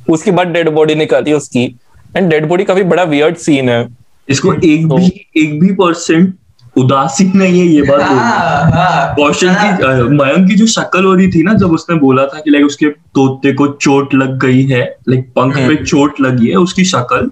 [0.09, 1.79] उसके बाद डेड बॉडी निकाली उसकी।
[2.17, 3.87] एंड डेड बॉडी काफ़ी बड़ा वियर्ड सीन है।
[4.29, 6.35] इसको एक तो- भी एक भी परसेंट
[6.77, 11.13] उदासीन नहीं है ये बात। हाँ हाँ। कौशल हाँ। की मयंक की जो शक्ल हो
[11.13, 14.63] रही थी ना जब उसने बोला था कि लाइक उसके तोते को चोट लग गई
[14.63, 17.31] है लाइक पंख पे चोट लगी है उसकी शक्ल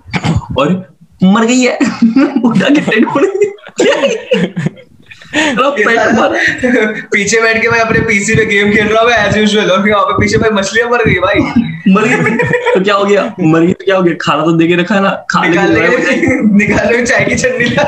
[0.58, 1.80] और मर गई है।
[7.14, 10.04] पीछे बैठ के मैं अपने पीसी पे गेम खेल रहा हूँ एज यूजुअल और वहाँ
[10.04, 11.40] पे पीछे भाई मछलियाँ मर गई भाई।
[11.94, 12.38] मर गई।
[12.74, 13.36] तो क्या हो गया?
[13.40, 14.14] मर गई तो क्या हो गया?
[14.22, 15.26] खाना तो दे के रखा है ना?
[15.32, 17.84] खा निकालने के लेके लिए चाय की चटनी ला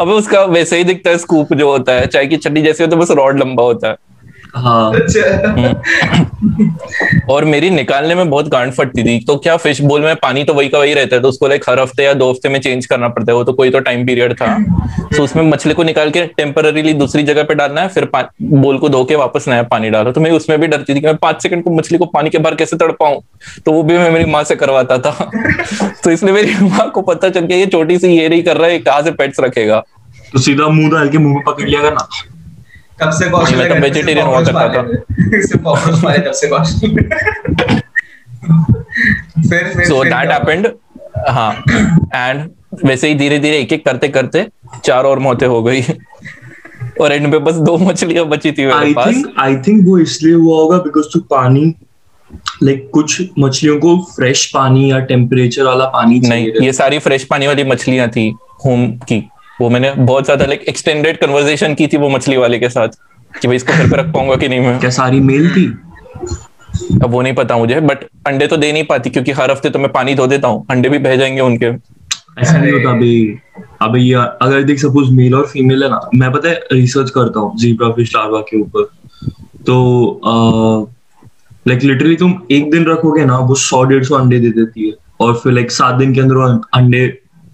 [0.00, 2.96] अब उसका वैसे ही दिखता है स्कूप जो होता है चाय की चटनी जैसे होता
[2.96, 3.96] है बस रॉड लंबा होता है।
[4.54, 5.74] हाँ। अच्छा।
[7.30, 10.54] और मेरी निकालने में बहुत गांड फटती थी। तो क्या फ़िश बोल में पानी तो
[10.54, 12.86] वही का वही रहता है तो उसको लाइक हर हफ़्ते या दो हफ़्ते में चेंज
[12.86, 14.46] करना पड़ता है वो तो कोई तो टाइम पीरियड था।
[15.16, 18.08] तो उसमें मछली को निकाल के टेम्पररीली दूसरी जगह पे डालना है फिर
[18.42, 21.06] बोल को धो के वापस नया पानी डालो। तो मैं उसमें भी डरती थी कि
[21.06, 23.20] मैं पाँच सेकंड को मछली को पानी के बाहर कैसे तड़पाऊं?
[23.64, 25.30] तो वो भी मैं मेरी माँ से करवाता था।
[26.04, 28.68] तो इसलिए मेरी माँ को पता चल गया ये छोटी सी ये नहीं कर रहा
[28.68, 29.82] है कहाँ से पेट्स रखेगा।
[30.32, 32.08] तो सीधा मुँह डाल के मुँह में पकड़ लिया करना।
[33.00, 33.74] कब से कौशल मैं तो
[34.22, 36.76] हुआ cockroach करता पाले। सिर्फ़ cockroach पाले तब से कौशल
[39.48, 40.66] फिर फिर सो दैट हैपेंड
[41.28, 41.52] हाँ
[42.14, 42.48] एंड
[42.84, 44.46] वैसे ही धीरे धीरे एक एक करते करते
[44.84, 45.82] चार और मौतें हो गई।
[47.00, 49.98] और एंड में बस दो मछलियाँ बची थी मेरे आई पास। थिंक आई थिंक वो
[49.98, 51.64] इसलिए हुआ होगा बिकॉज़ तू पानी
[52.62, 57.24] लाइक like, कुछ मछलियों को फ्रेश पानी या टेम्परेचर वाला पानी नहीं ये सारी फ्रेश
[57.24, 58.28] पानी वाली मछलियाँ थी
[58.64, 59.18] होम की।
[59.60, 62.88] वो मैंने बहुत ज़्यादा लाइक एक्सटेंडेड कन्वर्सेशन की थी वो मछली वाले के साथ
[63.32, 65.66] कि भाई इसको घर पे रख पाऊँगा कि नहीं मैं। क्या सारी मेल थी?
[66.94, 69.78] अब वो नहीं पता मुझे बट अंडे तो दे नहीं पाती क्योंकि हर हफ़्ते तो
[69.78, 71.66] मैं पानी धो देता हूँ अंडे भी बह जाएँगे उनके।
[72.38, 73.38] ऐसा नहीं होता अभी
[73.82, 77.40] अभी ये अगर देख सपोज़ मेल और फीमेल है ना मैं पता है रिसर्च करता
[77.40, 78.84] हूँ जीब्रा फ़िश लार्वा के ऊपर।
[79.66, 80.90] तो
[81.68, 84.94] लाइक लिटरली तुम एक दिन रखोगे ना वो सौ डेढ़ सौ अंडे दे देती है।
[85.20, 87.06] और फिर लाइक सात दिन के अंदर अंडे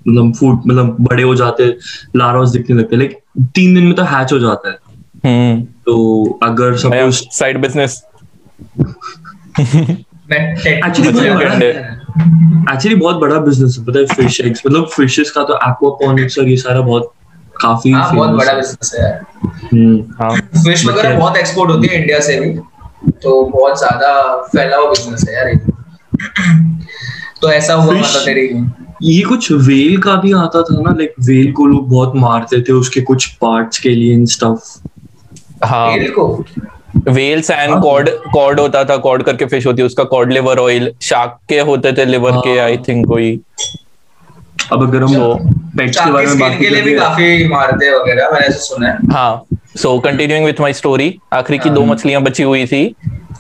[0.09, 1.67] मतलब फ़ूड मतलब बड़े हो जाते
[2.17, 3.19] लार्वास दिखने लगते हैं लाइक
[3.55, 4.79] तीन दिन में तो हैच हो जाता है।
[5.25, 8.03] हम्म। तो अगर सपोज़ साइड बिज़नेस।
[12.71, 16.49] एक्चुअली बहुत बड़ा बिज़नेस है पता है फ़िश एग्स मतलब फिशेस का तो एक्वापॉनिक्स और
[16.49, 17.13] ये सारा बहुत
[17.61, 19.21] काफ़ी हाँ बहुत बड़ा बिज़नेस है यार।
[19.73, 22.51] हम्म, हाँ। फ़िश वगैरह मतलब- बहुत एक्सपोर्ट होती है इंडिया से भी
[23.23, 25.57] तो बहुत ज़्यादा फैला हुआ बिज़नेस है यार ये।
[27.43, 28.47] तो ऐसा हुआ मतलब तेरी
[29.03, 32.73] ये कुछ वेल का भी आता था ना लाइक वेल को लोग बहुत मारते थे
[32.73, 36.27] उसके कुछ पार्ट्स के लिए इन स्टफ़ हाँ तेल को
[37.09, 40.93] वेल्स एंड। कॉर्ड कॉर्ड होता था कॉर्ड करके फ़िश होती है उसका कॉर्ड लिवर ऑयल
[41.03, 42.41] शार्क के होते थे लिवर हाँ.
[42.41, 43.39] के। आई थिंक कोई
[44.73, 48.47] अब अगर हम पेट्स के बारे में बात के लिए भी काफ़ी मारते वगैरह मैंने
[48.47, 49.45] ऐसा सुना है हाँ
[49.77, 52.85] so continuing with my story आखिरी की दो हाँ। मछलियाँ बची हुई थी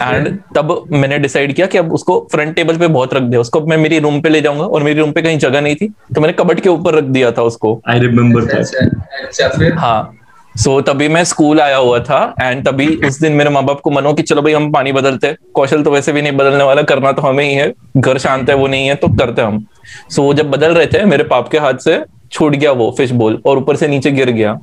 [0.03, 3.61] एंड तब मैंने डिसाइड किया कि अब उसको फ्रंट टेबल पे बहुत रख दिया। उसको
[3.67, 6.21] मैं मेरी रूम पे ले जाऊँगा और मेरी रूम पे कहीं जगह नहीं थी तो
[6.21, 8.87] मैंने कबट के ऊपर रख दिया था उसको। आई रिमेम्बर दैट अच्छा
[9.19, 9.73] अच्छा फिर?
[9.75, 10.19] हाँ।
[10.55, 13.91] सो तभी मैं स्कूल आया हुआ था एंड तभी उस दिन मेरे माँ बाप को
[13.91, 16.83] मनो कि चलो भाई हम पानी बदलते हैं। कौशल तो वैसे भी नहीं बदलने वाला
[16.83, 19.65] करना तो हमें ही है। घर शांत है वो नहीं है तो करते हम।
[20.11, 22.03] सो वो जब बदल रहे थे मेरे पाप के हाथ से
[22.33, 24.59] छूट गया वो फ़िश बोल और ऊपर से नीचे गिर गया।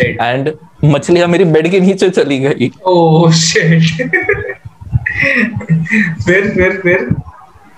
[0.00, 0.52] एंड
[0.84, 4.56] मछलियाँ मेरी बेड के नीचे चली गई। ओह शिट
[5.16, 7.08] फिर फिर फिर।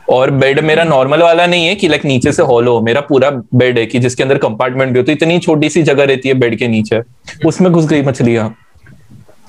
[0.09, 3.79] और बेड मेरा नॉर्मल वाला नहीं है कि लाइक नीचे से हॉलो मेरा पूरा बेड
[3.79, 6.69] है कि जिसके अंदर कंपार्टमेंट भी है। इतनी छोटी सी जगह रहती है बेड के
[6.69, 7.01] नीचे।
[7.47, 8.55] उसमें घुस गई मछलियाँ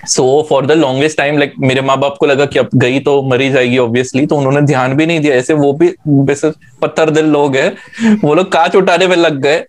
[0.07, 3.21] so for the longest time like मेरे माँ बाप को लगा कि अब गई तो
[3.21, 7.25] मरी जाएगी ऑब्वियसली तो उन्होंने ध्यान भी नहीं दिया। ऐसे वो भी, वैसे पत्थर दिल
[7.25, 9.63] लोग हैं। वो लोग कांच उठाने में लग गए।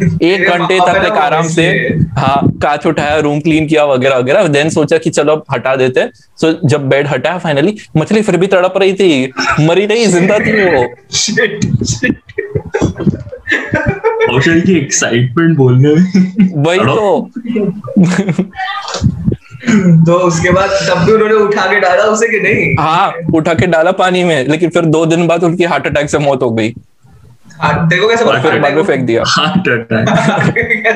[0.00, 1.66] एक घंटे तक ना, आराम से
[2.18, 6.00] हाँ कांच उठाया रूम क्लीन किया वगैरह वगैरह देन सोचा कि चलो अब हटा देते।
[6.00, 10.38] हैं सो जब बेड हटाया फाइनली मछली फिर भी तड़प रही थी। मरी नहीं ज़िंदा
[10.38, 10.84] थी वो।
[14.40, 17.30] की एक्साइटमेंट बोलने में। वही तो।
[20.06, 22.74] तो उसके बाद तब भी उन्होंने उठा के डाला उसे कि नहीं?
[22.78, 26.18] हाँ उठा के डाला पानी में लेकिन फिर दो दिन बाद उनकी हार्ट अटैक से
[26.18, 26.74] मौत हो गई।
[27.64, 30.08] देखो कैसे और फिर बाद में फेंक दिया। Heart attack.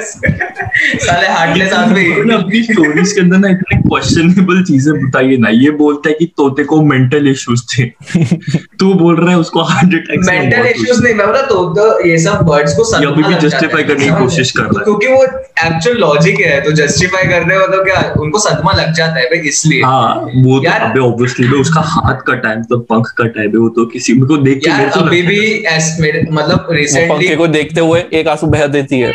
[1.01, 5.70] साले हार्टलेस आदमी उन्होंने अपनी स्टोरीज के अंदर ना इतने क्वेश्चनेबल चीज़ें बताई ना। ये
[5.81, 7.85] बोलता है कि तोते को मेंटल इश्यूज़ थे।
[8.81, 11.27] तू बोल रहा है उसको हार्ट अटैक मेंटल इश्यूज़ नहीं मैं
[12.11, 13.35] ये सब वर्ड्स को अभी भी
[13.85, 15.23] करने की कोशिश कर रहा है। क्योंकि वो
[15.66, 19.49] एक्चुअल लॉजिक है तो जस्टिफाई करने में तो क्या उनको सदमा लग जाता है भाई
[19.49, 23.68] इसलिए। हाँ वो तो अबे ऑब्वियसली उसका हाथ कटा है मतलब पंख कटा है वो
[23.68, 25.40] तो किसी को देख के मेरे को अभी भी
[26.01, 29.13] मेरे मतलब वो रिसेंटली को देखते हुए एक आँसू बहा देती है।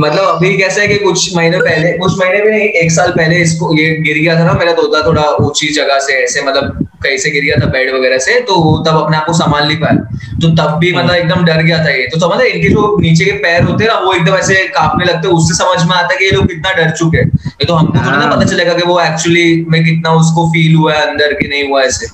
[0.00, 3.36] मतलब अभी कैसा है कि कुछ महीने पहले कुछ महीने भी नहीं एक साल पहले
[3.36, 7.16] इसको ये गिर गया था ना मेरा तोता थोड़ा ऊँची जगह से ऐसे मतलब कहीं
[7.18, 9.76] से गिर गया था बेड वगैरह से तो वो तब अपने आप को संभाल नहीं
[9.76, 9.94] पाया।
[10.42, 13.32] तो तब भी मतलब एकदम डर गया था ये। तो समझ इनके जो नीचे के
[13.32, 16.18] पैर होते हैं ना वो एकदम ऐसे कांपने लगते हैं उससे समझ में आता है
[16.18, 18.74] कि ये लोग कितना डर चुके हैं। ये तो हमको थोड़ा ना हाँ। पता चलेगा
[18.74, 22.06] कि वो एक्चुअली में कितना उसको फील हुआ है अंदर की नहीं हुआ ऐसे।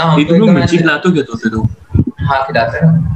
[0.00, 3.06] हाँ, तो एकदम खिलाते हो।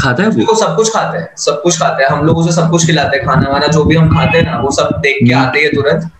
[0.00, 0.54] खाता है वो?
[0.54, 3.26] सब कुछ खाते हैं सब कुछ खाते हैं। हम लोग उसे सब कुछ खिलाते हैं।
[3.26, 6.10] खाना वाना जो भी हम खाते हैं ना वो सब देख के आते हैं तुरंत।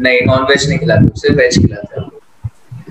[0.00, 2.10] नहीं नॉन वेज नहीं खिलाते उसे वेज खिलाते हैं।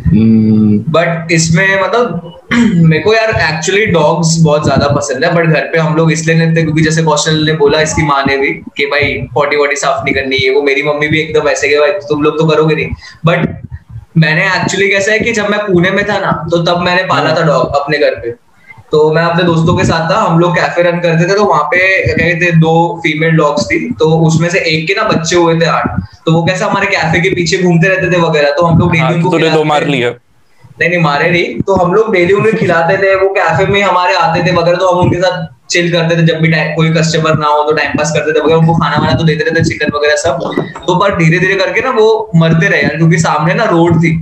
[0.08, 5.68] हम्म, बट इसमें मतलब मेरे को यार एक्चुअली डॉग्स बहुत ज़्यादा पसंद है बट घर
[5.74, 8.50] पे हम लोग इसलिए नहीं लेते क्योंकि जैसे कौशल ने बोला इसकी माँ ने भी
[8.78, 11.78] कि भाई पॉटी वॉटी साफ़ नहीं करनी है वो मेरी मम्मी भी एकदम ऐसे कि
[11.80, 12.88] भाई तुम लोग तो करोगे नहीं।
[13.26, 13.62] बट
[14.18, 17.36] मैंने एक्चुअली कैसा है कि जब मैं पुणे में था ना तो तब मैंने पाला
[17.36, 18.36] था डॉग अपने घर पे।
[18.92, 21.64] तो मैं अपने दोस्तों के साथ था हम लोग कैफ़े रन करते थे तो वहाँ
[21.66, 21.78] पे
[22.08, 22.74] कहते थे दो
[23.04, 26.44] फीमेल डॉग्स थी तो उसमें से एक के ना बच्चे हुए थे आठ। तो वो
[26.46, 29.32] कैसा हमारे कैफ़े के पीछे घूमते रहते थे वगैरह तो हम लोग हाँ, डेली उनको
[29.32, 30.10] तूने दो मार। लिए।
[30.80, 34.16] नहीं नहीं मारे नहीं। तो हम लोग डेली उन्हें खिलाते थे वो कैफ़े में हमारे
[34.16, 37.38] आते थे वगैरह तो हम उनके साथ चिल करते थे जब भी टाइम कोई कस्टमर
[37.38, 39.92] ना हो तो टाइम पास करते थे वगैरह उनको खाना वाना तो देते रहते चिकन
[39.96, 40.40] वगैरह सब।
[40.88, 44.14] तो पर धीरे धीरे करके ना वो मरते रहे क्योंकि सामने ना रोड थी।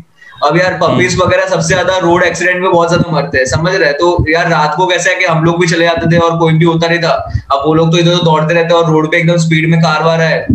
[0.44, 3.92] अब यार पपीज वगैरह सबसे ज़्यादा रोड एक्सीडेंट में बहुत ज़्यादा मरते हैं समझ रहे
[3.94, 6.54] तो यार रात को कैसा है कि हम लोग भी चले जाते थे और कोई
[6.54, 7.12] भी होता नहीं था।
[7.54, 9.80] अब वो लोग तो इधर उधर दौड़ते रहते हैं और रोड पे एकदम स्पीड में
[9.82, 10.46] कार वार है।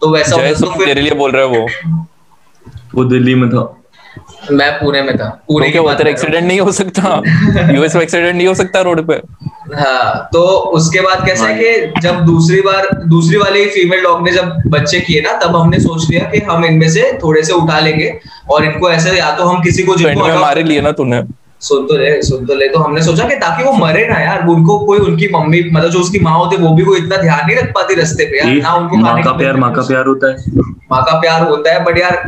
[0.00, 1.68] तो वैसा तो फिर तेरे लिए बोल रहा है वो।
[2.94, 3.62] वो दिल्ली में था।
[4.52, 7.20] मैं पुणे में था। पुणे तो हूँ। एक्सीडेंट नहीं हो सकता।
[7.74, 9.14] यूएस में एक्सीडेंट नहीं हो सकता रोड पे।
[9.76, 10.40] हाँ तो
[10.78, 15.00] उसके बाद कैसा है कि जब दूसरी बार दूसरी वाली फीमेल डॉग ने जब बच्चे
[15.00, 18.12] किए ना तब हमने सोच लिया कि हम इनमें से थोड़े से उठा लेंगे
[18.50, 21.22] और इनको ऐसे या तो हम किसी को जिनको में मारे लिए ना तूने।
[21.60, 24.46] सुन तो ले सुन तो ले। तो हमने सोचा कि ताकि वो मरे ना यार
[24.48, 27.46] उनको कोई उनकी मम्मी मतलब जो उसकी माँ होती है वो भी कोई इतना ध्यान
[27.46, 30.30] नहीं रख पाती रस्ते पे यार ना उनको माँ का प्यार माँ का प्यार होता
[30.30, 30.36] है।
[30.90, 32.22] माँ का प्यार होता है बट यार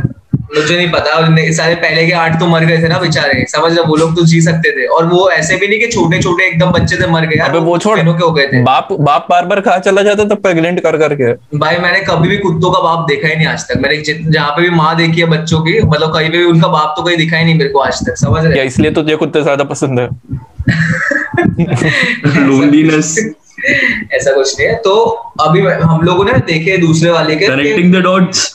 [0.55, 3.85] मुझे नहीं पता। सारे पहले के आठ तो मर गए थे ना बेचारे। समझ लो
[3.85, 6.71] वो लोग तो जी सकते थे। और वो ऐसे भी नहीं कि छोटे छोटे एकदम
[6.73, 9.45] बच्चे थे मर गए। यार अबे वो छोड़ के हो गए थे। बाप बाप बार
[9.47, 13.07] बार कहा चला जाता तब प्रेग्नेंट कर करके। भाई मैंने कभी भी कुत्तों का बाप
[13.09, 16.13] देखा ही नहीं आज तक। मैंने जहाँ पे भी माँ देखी है बच्चों की मतलब
[16.15, 18.45] कहीं पे भी उनका बाप तो कहीं दिखा ही नहीं मेरे को आज तक। समझ
[18.45, 20.09] रहे इसलिए तुझे कुत्ते ज़्यादा पसंद है?
[22.39, 23.17] लोनलीनेस
[24.15, 24.95] ऐसा कुछ नहीं है। तो
[25.41, 28.53] अभी हम लोगों ने देखे दूसरे वाले के। कनेक्टिंग द डॉट्स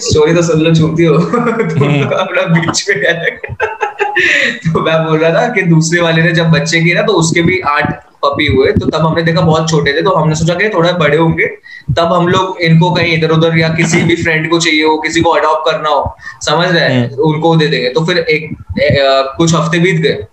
[0.00, 3.36] स्टोरी तो सुन लो छूती हो। तो अपना बीच में
[4.72, 7.42] तो मैं बोल रहा था कि दूसरे वाले ने जब बच्चे किए ना तो उसके
[7.42, 10.68] भी आठ पपी हुए तो तब हमने देखा बहुत छोटे थे तो हमने सोचा कि
[10.68, 11.46] थोड़ा बड़े होंगे।
[11.96, 15.20] तब हम लोग इनको कहीं इधर उधर या किसी भी फ्रेंड को चाहिए हो किसी
[15.20, 17.10] को अडॉप्ट करना हो समझ रहे हैं?
[17.10, 20.24] हम्म। उनको दे देंगे। तो फिर एक ए, आ, कुछ हफ़्ते बीत गए।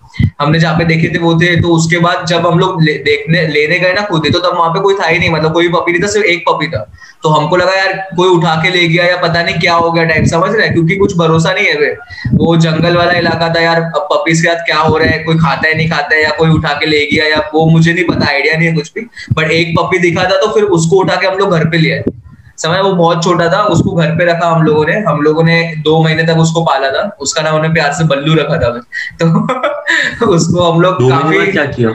[0.42, 3.48] हमने जहाँ पे देखे थे वो थे तो उसके बाद जब हम लोग ले, देखने
[3.48, 5.70] लेने गए ना खुद ही तो तब वहाँ पे कोई था ही नहीं मतलब कोई
[5.70, 6.92] पपी नहीं था सिर्फ़ एक पपी था।
[7.24, 10.04] तो हमको लगा यार कोई उठा के ले गया या पता नहीं क्या हो गया
[10.04, 11.98] टाइप समझ रहे क्योंकि कुछ भरोसा नहीं है वे
[12.34, 15.24] वो जंगल वाला इलाका था यार अब पपीज के साथ क्या हो रहा है?
[15.24, 17.94] कोई खाता है नहीं खाता है या कोई उठा के ले गया या वो मुझे
[17.94, 19.02] नहीं पता आइडिया नहीं है कुछ भी।
[19.34, 22.12] बट एक पपी दिखा था तो फिर उसको उठा के हम लोग घर पे लिया
[22.58, 25.76] समय वो बहुत छोटा था उसको घर पे रखा हम लोगों ने। हम लोगों ने
[25.78, 28.70] दो महीने तक उसको पाला था। उसका नाम हमने प्यार से बल्लू रखा था।
[30.20, 31.90] तो उसको हम लोग काफ़ी क्या किया?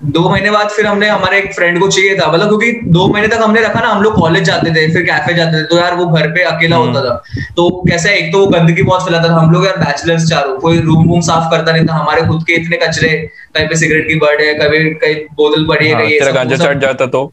[0.00, 3.28] दो महीने बाद फिर हमने हमारे एक फ्रेंड को चाहिए था। मतलब क्योंकि दो महीने
[3.28, 5.94] तक हमने रखा ना हम लोग कॉलेज जाते थे फिर कैफ़े जाते थे तो यार
[5.94, 7.14] वो घर पे अकेला होता था।
[7.56, 10.80] तो कैसे एक तो वो गंदगी बहुत फैलाता था। हम लोग यार बैचलर्स चारों कोई
[10.80, 13.10] रूम वूम साफ़ करता नहीं था। हमारे खुद के इतने कचरे
[13.54, 16.78] कहीं पे सिगरेट की बर्ड है कभी कहीं बोतल पड़ी है हाँ, कहीं गांजा चढ़
[16.78, 17.32] जाता तो?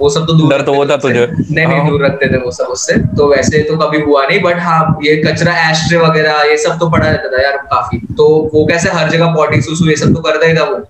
[0.00, 2.38] वो सब तो दूर डर तो होता थे तुझे। नहीं नहीं हाँ। दूर रखते थे
[2.38, 6.42] वो सब उससे। तो वैसे तो कभी हुआ नहीं बट हाँ ये कचरा एस्ट्रे वगैरह
[6.50, 9.88] ये सब तो पड़ा रहता था यार काफ़ी। तो वो कैसे हर जगह पॉटी सुसु
[9.90, 10.84] ये सब तो करता ही था वो।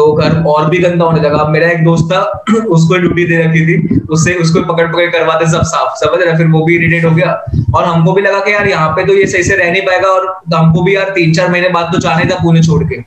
[0.00, 2.20] तो घर और भी गंदा होने लगा। मेरा एक दोस्त था,
[2.68, 6.46] उसको ड्यूटी दे रखी थी, उससे उसको पकड़ पकड़ करवाते सब साफ़, समझ रहे फिर
[6.46, 7.32] वो भी इरिटेट हो गया।
[7.74, 10.08] और हमको भी लगा कि यार यहाँ पे तो ये सही से रह नहीं पाएगा
[10.08, 13.00] और हमको भी यार तीन चार महीने बाद तो जाना था पुणे छोड़ के।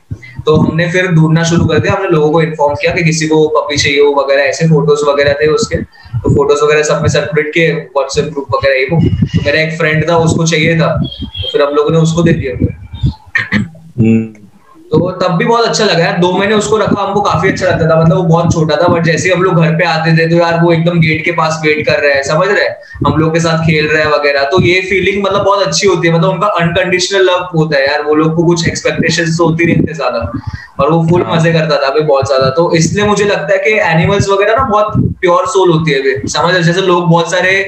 [0.46, 3.46] तो हमने फिर ढूंढना शुरू कर दिया, हमने लोगों को इन्फॉर्म किया कि किसी को
[3.48, 7.50] पपी चाहिए हो वगैरह, ऐसे फ़ोटोज़ वगैरह थे उसके। तो फ़ोटोज़ वगैरह सब में सर्कुलेट
[7.54, 11.48] किए व्हाट्सएप ग्रुप वगैरह, ये वो। तो मेरा एक फ्रेंड था, उसको चाहिए था। तो
[11.52, 12.52] फिर हम लोगों ने उसको दे दिया।
[14.94, 17.88] तो तब भी बहुत अच्छा लगा यार। दो महीने उसको रखा हमको काफ़ी अच्छा लगता
[17.88, 20.26] था। मतलब वो बहुत छोटा था बट जैसे ही हम लोग घर पे आते थे
[20.30, 22.76] तो यार वो एकदम गेट के पास वेट कर रहे हैं समझ रहे हैं?
[23.06, 26.08] हम लोग के साथ खेल रहे हैं वगैरह। तो ये फीलिंग मतलब बहुत अच्छी होती
[26.08, 29.76] है। मतलब उनका अनकंडीशनल लव होता है यार। वो लोग को कुछ एक्सपेक्टेशन होती नहीं
[29.76, 30.30] इतने ज़्यादा।
[30.80, 33.78] और वो फुल मज़े करता था अभी बहुत ज़्यादा। तो इसलिए मुझे लगता है कि
[33.90, 37.60] एनिमल्स वगैरह ना बहुत प्योर सोल होती है अभी। समझ रहे जैसे लोग बहुत सारे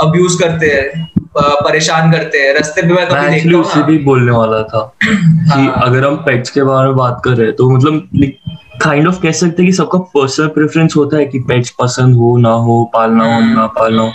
[0.00, 4.32] अब्यूज करते हैं परेशान करते हैं। रस्ते पे मैं कभी एक्चुअली देखता उससे भी बोलने
[4.32, 7.70] वाला था कि हाँ। अगर हम पेट्स के बारे में बात कर रहे हैं। तो
[7.70, 8.08] मतलब
[8.82, 12.36] काइंड ऑफ़ कह सकते हैं कि सबका पर्सनल प्रेफरेंस होता है कि पेट्स पसंद हो
[12.36, 14.12] ना हो पालना हो ना पालना हो।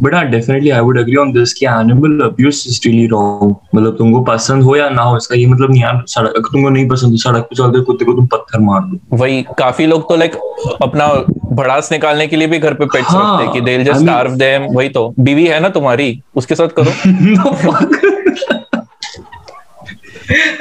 [0.00, 3.96] बट हाँ definitely I would agree on this कि animal abuse is really wrong मतलब
[3.96, 6.88] तुमको पसंद हो या ना हो इसका ये मतलब नहीं यार सड़क अगर तुमको नहीं
[6.88, 10.16] पसंद तो सड़क पे चलते कुत्ते को तुम पत्थर मार दो। वही काफ़ी लोग तो
[10.16, 10.34] लाइक
[10.82, 11.08] अपना
[11.52, 14.02] भड़ास निकालने के लिए भी घर पे पेट्स हाँ, रखते हैं कि they I just
[14.02, 16.90] starve them वही तो बीवी है ना तुम्हारी उसके साथ करो।
[17.62, 17.99] fuck.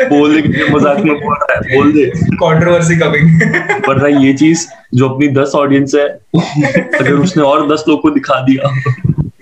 [0.09, 3.41] बोल दे कि मज़ाक में बोल रहा है बोल दे। कंट्रोवर्सी कमिंग
[3.87, 8.09] पर भाई ये चीज़ जो अपनी दस ऑडियंस है अगर उसने और दस लोग को
[8.11, 8.73] दिखा दिया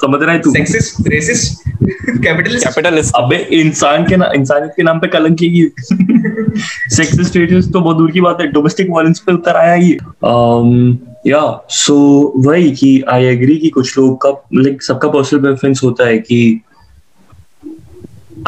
[0.01, 0.51] समझ रहा है तू?
[0.51, 1.69] सेक्सिस्ट रेसिस्ट
[2.23, 5.71] कैपिटलिस्ट कैपिटलिस्ट अबे इंसान के ना इंसानियत के नाम पे कलंक की
[6.95, 9.91] सेक्स स्टेटस तो बहुत दूर की बात है डोमेस्टिक वायलेंस पे उतर आया ही
[11.27, 11.95] या सो
[12.45, 16.39] वही कि आई एग्री कि कुछ लोग का लाइक सबका पर्सनल प्रेफरेंस होता है कि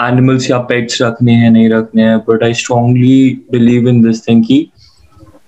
[0.01, 4.45] एनिमल्स या पेट्स रखने हैं नहीं रखने हैं but I strongly believe in this thing
[4.45, 4.69] कि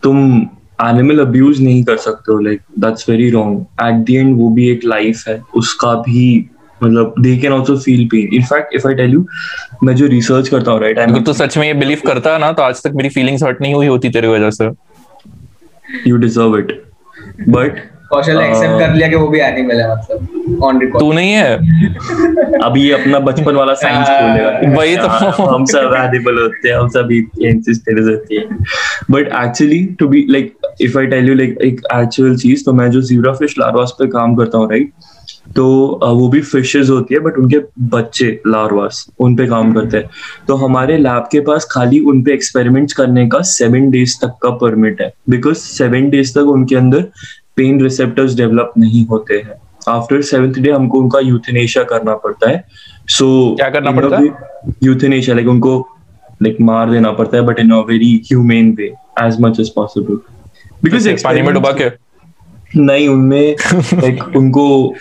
[0.03, 0.47] तुम
[0.81, 4.69] एनिमल अब्यूज नहीं कर सकते हो like that's very wrong at the end वो भी
[4.69, 6.49] एक लाइफ है उसका भी
[6.83, 9.25] मतलब they can also feel pain in fact if I tell you
[9.83, 12.63] मैं जो रिसर्च करता हूँ राइट अगर तू सच में ये बिलीव करता ना तो
[12.63, 14.69] आज तक मेरी फीलिंग्स हर्ट नहीं हुई होती तेरी वजह से।
[16.07, 16.83] You deserve it
[17.49, 21.11] but Kaushal ने एक्सेप्ट कर लिया कि वो भी एनिमल है मतलब ऑन रिकॉर्ड तू
[21.13, 21.55] नहीं है?
[22.63, 26.89] अभी अपना बचपन वाला साइंस खोलेगा। वही तो। हाँ, हम सब एनिमल होते हैं हम
[26.89, 28.63] सब एंसेस्टर्स होते हैं।
[29.11, 32.89] But actually to be like if I tell you like एक एक्चुअल चीज़ तो मैं
[32.91, 34.91] जो जीब्रा फ़िश लार्वास पे काम करता हूँ राइट
[35.55, 35.63] तो
[36.15, 40.09] वो भी फिशेस होती है बट उनके बच्चे लार्वास उन पे काम करते हैं।
[40.47, 44.49] तो हमारे लैब के पास खाली उन पे एक्सपेरिमेंट्स करने का सेवन डेज़ तक का
[44.61, 47.05] परमिट है। बिकॉज़ सेवन डेज़ तक उनके अंदर
[47.57, 49.59] पेन रिसेप्टर्स डेवलप नहीं होते हैं।
[49.89, 52.63] आफ्टर सेवेंथ डे हमको उनका यूथनेशिया करना पड़ता है।
[53.09, 54.27] सो so, क्या करना पड़ता है?
[54.83, 55.79] यूथनेशिया लाइक उनको
[56.43, 60.19] लाइक मार देना पड़ता है but in a very humane way as much as possible
[60.83, 61.89] because पानी में डुबा के?
[62.75, 63.55] नहीं उनमें
[63.93, 64.95] लाइक उनको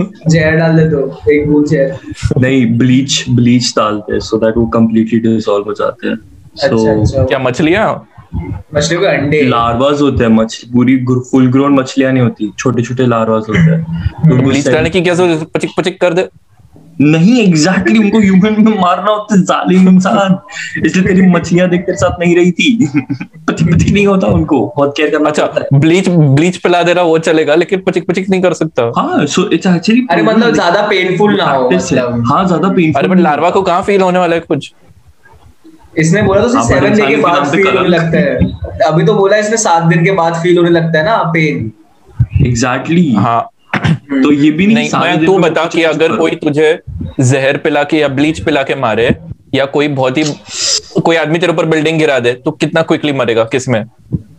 [0.00, 4.66] जहर डाल दे तो एक बूंद जहर। नहीं ब्लीच ब्लीच डालते हैं सो दैट वो
[4.74, 7.88] कम्प्लीटली डिसॉल्व हो जाते हैं। अच्छा सो अच्छा। क्या मछलियाँ?
[8.74, 10.96] मछलियों के अंडे। लार्वास होते हैं मछली पूरी
[11.30, 13.82] फुल ग्रोन मछलियाँ नहीं होती छोटे छोटे लार्वाज होते हैं।
[14.28, 15.14] तो उनको करने की क्या
[15.54, 16.28] पचिक पचिक कर दे।
[17.02, 20.36] नहीं एग्जैक्टली exactly, उनको ह्यूमन में मारना होता है जालिम इंसान।
[20.86, 22.88] इसलिए तेरी मछलियाँ देख तेरे साथ नहीं रही थी।
[23.48, 27.18] पचिक पचिक नहीं होता उनको बहुत केयर करना अच्छा ब्लीच ब्लीच पिला दे रहा वो
[27.20, 31.36] चलेगा लेकिन पचिक पचिक नहीं कर सकता। हाँ सो इट्स एक्चुअली अरे मतलब ज़्यादा पेनफुल
[31.36, 34.40] ना हो मतलब। हाँ ज़्यादा पेनफुल अरे बट लार्वा को कहाँ फील होने वाला है
[34.40, 34.72] कुछ?
[35.98, 38.34] इसने बोला तो सेवन डे के बाद फील होने लगता है।
[38.86, 41.70] अभी तो बोला इसने सात दिन के बाद फील होने लगता है ना पेन
[42.46, 43.40] एग्जैक्टली हाँ।
[43.76, 46.78] तो ये भी नहीं, नहीं मैं तू बता कि अगर कोई तुझे
[47.20, 49.14] जहर पिला के या ब्लीच पिला के मारे
[49.54, 50.24] या कोई बहुत ही
[50.96, 53.44] कोई आदमी तेरे ऊपर बिल्डिंग गिरा दे तो कितना क्विकली मरेगा?
[53.52, 53.84] किसमें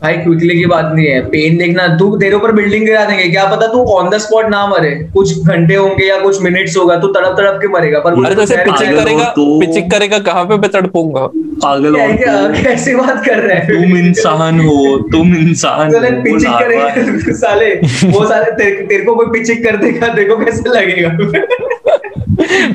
[0.01, 3.43] भाई क्विकली की बात नहीं है। पेन देखना तू तेरे ऊपर बिल्डिंग गिरा देंगे। क्या
[3.45, 7.07] पता तू ऑन द स्पॉट ना मरे। कुछ घंटे होंगे या कुछ मिनट्स होगा तू
[7.07, 9.59] तड़प तड़प के मरेगा पर अरे तो ऐसे पिचिक करेगा तो...
[9.59, 11.25] पिचिक करेगा कहाँ पे मैं तड़पूँगा?
[11.63, 13.67] पागल हो क्या कैसी बात कर रहे हैं?
[13.67, 17.73] तुम इंसान हो तुम इंसान हो पिचिक करेगा। साले
[18.07, 21.09] वो साले तेरे, तेरे को कोई पिचिक कर देगा देखो कैसे लगेगा।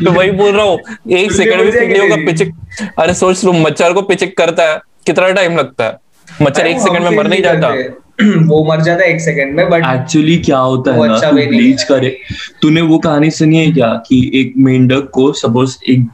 [0.04, 0.78] तो वही बोल रहा हूँ
[1.10, 2.52] एक सेकंड भी फील नहीं होगा पिचिक।
[2.98, 5.96] अरे सोच तुम मच्छर को पिचिक करता है कितना टाइम लगता है?
[6.42, 7.74] मच्छर एक सेकंड में मर नहीं जाता।
[8.46, 11.36] वो मर जाता है एक सेकंड में बट एक्चुअली क्या होता है ना अच्छा तू
[11.36, 12.16] ब्लीच करे।
[12.62, 16.06] तूने वो कहानी सुनी है क्या कि एक मेंढक को सपोज़ एक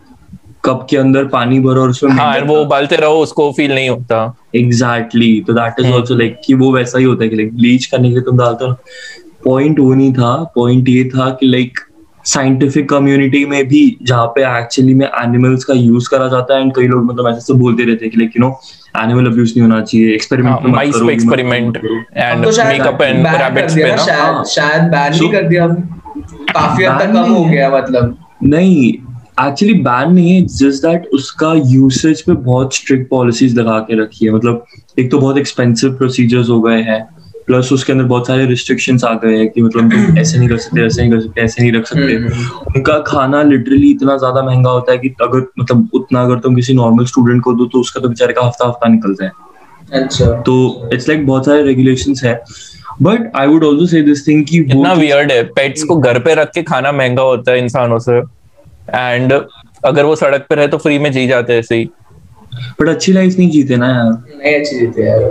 [0.64, 4.18] कप के अंदर पानी भरो और उसमें हाँ वो उबालते रहो उसको फील नहीं होता।
[4.56, 7.86] एग्जैक्टली तो दैट इज़ आल्सो लाइक कि वो वैसा ही होता है कि लाइक ब्लीच
[7.86, 8.72] करने के लिए तुम डालते हो।
[9.44, 11.78] पॉइंट वो नहीं था पॉइंट ये था कि लाइक
[12.24, 16.74] साइंटिफिक कम्युनिटी में भी जहाँ पे एक्चुअली में एनिमल्स का यूज़ करा जाता है एंड
[16.76, 18.50] कई लोग मतलब ऐसे से बोलते रहते हैं कि like you know
[19.02, 23.96] animal abuse नहीं होना चाहिए एक्सपेरिमेंट माइस पे experiment and makeup and rabbits पे ना।
[23.96, 28.92] शायद शायद बैन नहीं कर दिया। काफ़ी हद तक कम हो गया मतलब। नहीं
[29.40, 34.26] एक्चुअली बैन नहीं है जस्ट दैट उसका यूसेज पे बहुत स्ट्रिक्ट पॉलिसीज़ लगा के रखी
[34.26, 34.64] है। मतलब
[34.98, 37.00] एक तो बहुत एक्सपेंसिव प्रोसीजर्स हो गए हैं
[37.46, 40.56] प्लस उसके अंदर बहुत सारे रिस्ट्रिक्शन आ गए हैं कि मतलब तुम ऐसे नहीं कर
[40.56, 44.42] सकते ऐसे नहीं कर सकते ऐसे नहीं रख सकते। हम्म। उनका खाना लिटरली इतना ज़्यादा
[44.42, 47.80] महँगा होता है कि अगर मतलब उतना अगर तुम किसी नॉर्मल स्टूडेंट को दो तो
[47.80, 49.32] उसका तो बेचारे का हफ़्ता हफ़्ता निकलता है
[49.94, 52.34] अच्छा। तो इट्स लाइक बहुत सारे रेगुलेशन है।
[53.02, 56.34] But I would also say this thing की इतना वियर्ड है। पेट्स को घर पे
[56.34, 58.18] रख के खाना महँगा होता है इंसानों से।
[58.90, 59.32] एंड
[59.84, 61.84] अगर वो सड़क पे रहे तो फ्री में जी जाते हैं ऐसे ही।
[62.80, 65.30] बट अच्छी लाइफ नहीं जीते ना यार। नहीं अच्छी जीते यार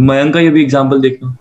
[0.00, 1.36] मयंक का ये भी एग्ज़ाम्पल देखना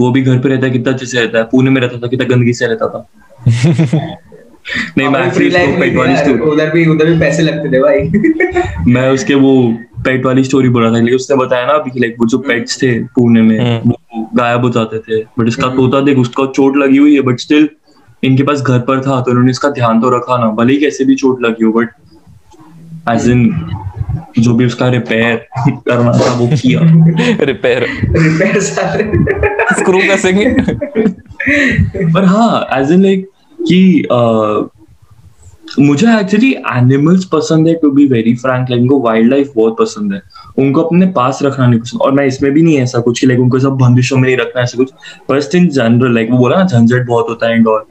[0.00, 2.06] वो भी घर पे रहता है कितना अच्छे से रहता है। पुणे में रहता था
[2.06, 3.08] कितना गंदगी से रहता था।
[4.98, 9.34] नहीं मैं पेट वाली स्टोरी उधर भी उधर भी पैसे लगते थे भाई। मैं उसके
[9.34, 9.52] वो
[10.04, 12.82] पेट वाली स्टोरी बोल रहा था लेकिन उसने बताया ना अभी लाइक वो जो पेट्स
[12.82, 16.46] थे पुणे में हम्म। वो गायब हो जाते थे। बट इसका हम्म। तोता देख उसका
[16.46, 17.68] चोट लगी हुई है बट स्टिल
[18.22, 21.04] इनके पास घर पर था तो इन्होंने इसका ध्यान तो रखा ना। भले ही कैसे
[21.04, 21.88] भी चोट लगी हो बट
[23.10, 23.48] एज इन
[24.38, 25.36] जो भी उसका रिपेयर
[25.88, 26.80] करना था वो किया।
[27.42, 28.60] रिपेयर रिपेयर
[29.80, 30.46] स्क्रू कसेंगे।
[32.04, 33.28] पर हाँ एज इन लाइक
[33.60, 33.80] कि
[35.78, 40.12] मुझे एक्चुअली एनिमल्स पसंद है to be very frank like उनको वाइल्ड लाइफ बहुत पसंद
[40.12, 40.20] है।
[40.58, 43.58] उनको अपने पास रखना नहीं पसंद। और मैं इसमें भी नहीं ऐसा कुछ लाइक उनको
[43.58, 44.90] सब बंदिशों में नहीं रखना ऐसा कुछ।
[45.28, 47.82] फ़र्स्ट इन जनरल लाइक वो बोला ना झंझट बहुत होता है एंड ऑल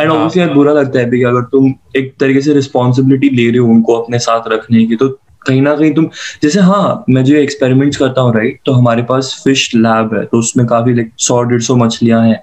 [0.00, 3.68] एंड ऑब्वियसली बुरा लगता है कि अगर तुम एक तरीके से रिस्पॉन्सिबिलिटी ले रहे हो
[3.68, 5.08] उनको अपने साथ रखने की तो
[5.46, 6.08] कहीं ना कहीं तुम
[6.42, 10.38] जैसे हाँ मैं जो एक्सपेरिमेंट्स करता हूँ राइट तो हमारे पास फ़िश लैब है तो
[10.38, 12.42] उसमें काफ़ी लाइक सौ डेढ़ सौ मछलियाँ हैं।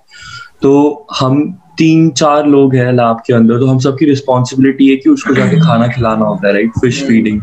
[0.61, 5.09] तो हम तीन चार लोग हैं लैब के अंदर तो हम सबकी रिस्पॉन्सिबिलिटी है कि
[5.09, 7.41] उसको जाके खाना खिलाना होता है राइट फ़िश फीडिंग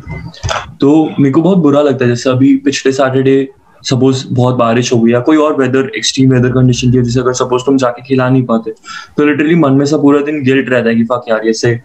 [0.81, 3.49] तो मेरे को बहुत बुरा लगता है जैसे अभी पिछले सैटरडे
[3.83, 7.33] सपोज़ बहुत बारिश हो गई या कोई और वेदर एक्सट्रीम वेदर कंडीशन की जैसे अगर
[7.33, 8.71] सपोज़ तुम जाके खिला नहीं पाते
[9.17, 11.79] तो लिटरली मन में सब पूरा दिन गिल्ट रहता है कि फक यार ऐसे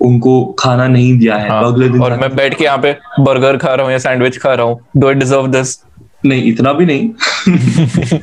[0.00, 3.56] उनको खाना नहीं दिया है। हाँ, अगले दिन और मैं बैठ के यहाँ पे बर्गर
[3.56, 5.78] खा रहा हूँ या सैंडविच खा रहा हूँ। डू आई डिजर्व दिस
[6.26, 7.10] नहीं इतना भी नहीं।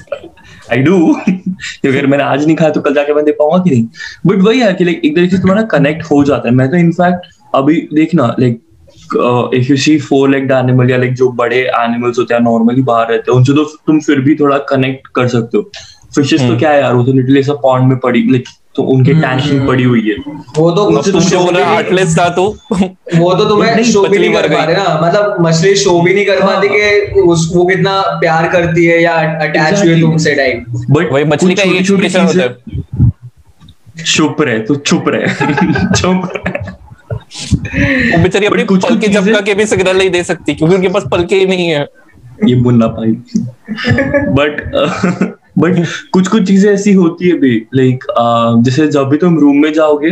[0.71, 3.69] आई डू क्योंकि अगर मैंने आज नहीं खाया तो कल जाके मैं दे पाऊँगा कि
[3.69, 3.85] नहीं।
[4.25, 6.77] बट वही है कि लाइक एक तरीके से तुम्हारा कनेक्ट हो जाता है। मैं तो
[6.77, 8.61] इनफैक्ट अभी देखना like
[9.55, 13.07] if you see four leg animal या लाइक जो बड़े एनिमल्स होते हैं नॉर्मली बाहर
[13.07, 15.69] रहते हैं उनसे तो तुम फिर भी थोड़ा कनेक्ट कर सकते हो।
[16.15, 18.83] फिशेस तो हम्म। क्या है यार वो तो लिटरली ऐसा पॉन्ड में पड़ी लाइक तो
[18.83, 20.15] उनके टैंक में पड़ी हुई है।
[20.57, 22.45] वो तो मुझे तुम जो बोल रहे हार्टलेस था तो?
[23.15, 26.25] वो तो तुम्हें शो भी नहीं कर पा रहे ना। मतलब मछली शो भी नहीं
[26.25, 31.23] कर। पाती कि वो कितना प्यार करती है या अटैच हुई तुमसे टाइप बट वही
[31.23, 32.81] मछली का एक एक्सप्रेशन होता है।
[34.05, 35.27] चुप रहे तो चुप रहे।
[35.95, 36.31] चुप
[38.11, 41.03] वो बेचारी अपनी पल के झपका के भी सिग्नल नहीं दे सकती क्योंकि उनके पास
[41.11, 41.87] पलके ही नहीं है।
[42.45, 43.11] ये मुन्ना पाई।
[44.37, 48.03] बट बट कुछ कुछ चीज़ें ऐसी होती है भी लाइक
[48.65, 50.11] जैसे जब भी तुम रूम में जाओगे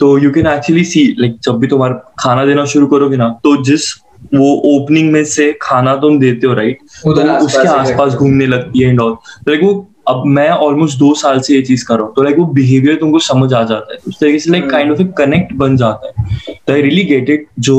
[0.00, 3.62] तो you can actually see like जब भी तुम्हारा खाना देना शुरू करोगे ना तो
[3.64, 3.92] जिस
[4.34, 8.88] वो ओपनिंग में से खाना तुम देते हो राइट तो उसके आसपास घूमने लगती है
[8.88, 9.16] एंड ऑल
[9.48, 9.74] लाइक वो
[10.08, 12.96] अब मैं ऑलमोस्ट दो साल से ये चीज़ कर रहा हूँ तो लाइक वो बिहेवियर
[12.96, 16.12] तुमको समझ आ जाता है। उस तरीके से like kind of a connect बन जाता
[16.18, 16.26] है।
[16.66, 17.76] तो आई रियली गेट इट जो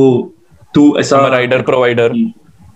[0.73, 2.31] तू ऐसा राइडर प्रोवाइडर हाँ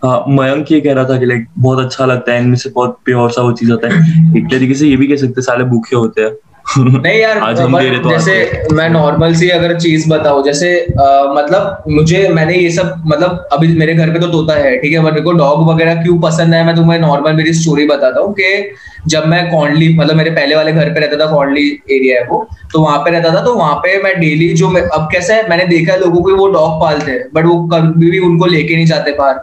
[0.05, 3.31] मयंक ये कह रहा था कि लाइक बहुत अच्छा लगता है इनमें से बहुत प्योर
[3.31, 4.01] सा वो चीज़ होता है।
[4.37, 6.31] एक तरीके से ये भी कह सकते हैं साले भूखे होते हैं।
[6.79, 10.87] नहीं यार आज हम दे रहे तो जैसे मैं नॉर्मल सी अगर चीज़ बताऊँ जैसे
[11.01, 14.93] आ, मतलब मुझे मैंने ये सब मतलब अभी मेरे घर पे तो तोता है ठीक
[14.93, 18.33] है मेरे को डॉग वगैरह क्यों पसंद है मैं तुम्हें नॉर्मल मेरी स्टोरी बताता हूँ
[18.33, 18.75] कि
[19.07, 22.49] जब मैं कॉन्डली मतलब मेरे पहले वाले घर पे रहता था कौंडली एरिया है वो
[22.73, 25.49] तो वहाँ पे रहता था तो वहाँ पे मैं डेली जो मैं, अब कैसा है
[25.49, 28.75] मैंने देखा है लोगों को वो डॉग पालते हैं बट वो कभी भी उनको लेके
[28.75, 29.35] नहीं जाते बाहर।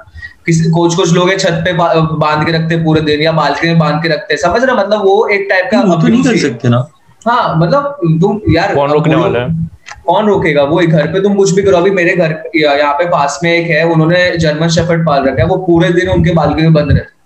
[0.50, 4.02] किसी कुछ कुछ लोग छत पे बाँध के रखते पूरे दिन या बालकनी में बाँध
[4.02, 6.86] के रखते हैं। समझ रहे मतलब वो एक टाइप का तो नहीं कर सकते ना।
[7.26, 9.68] हाँ मतलब तुम यार कौन रोकने वाला है?
[10.06, 10.62] कौन रोकेगा?
[10.64, 13.52] वो एक घर पे तुम कुछ भी करो। अभी मेरे घर यहाँ पे पास में
[13.52, 16.90] एक है उन्होंने जर्मन शेफर्ड पाल रखा है। वो पूरे दिन उनके बालकनी में बंद
[16.90, 17.19] रहते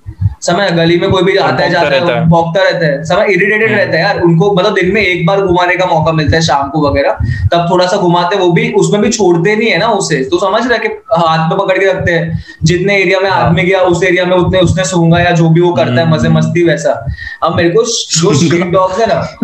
[0.46, 3.78] समय गली में कोई भी आता है जाता है भोगता रहता है। समय इरिटेटेड हम्म।
[3.78, 6.68] रहता है यार। उनको मतलब दिन में एक बार घुमाने का मौका मिलता है शाम
[6.70, 7.10] को वगैरह।
[7.52, 10.66] तब थोड़ा सा घुमाते वो भी उसमें भी छोड़ते नहीं है ना उसे। तो समझ
[10.66, 14.24] रहे कि हाथ में पकड़ के रखते हैं। जितने एरिया में आदमी गया उस एरिया
[14.24, 17.06] में उतने उसने सूँगा या जो भी वो करता है मज़े मस्ती वैसा।
[17.42, 19.38] अब मेरे को जो स्ट्रीट डॉग्स है ना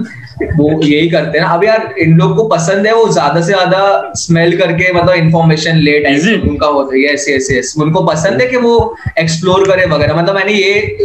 [0.51, 4.13] वो यही करते हैं। अब यार इन लोग को पसंद है वो ज़्यादा से ज़्यादा
[4.17, 8.47] स्मेल करके मतलब इन्फॉर्मेशन लेट है उनका होता है यस यस यस उनको पसंद है
[8.47, 8.75] कि वो
[9.19, 10.99] एक्सप्लोर करे वगैरह। मतलब मैंने ये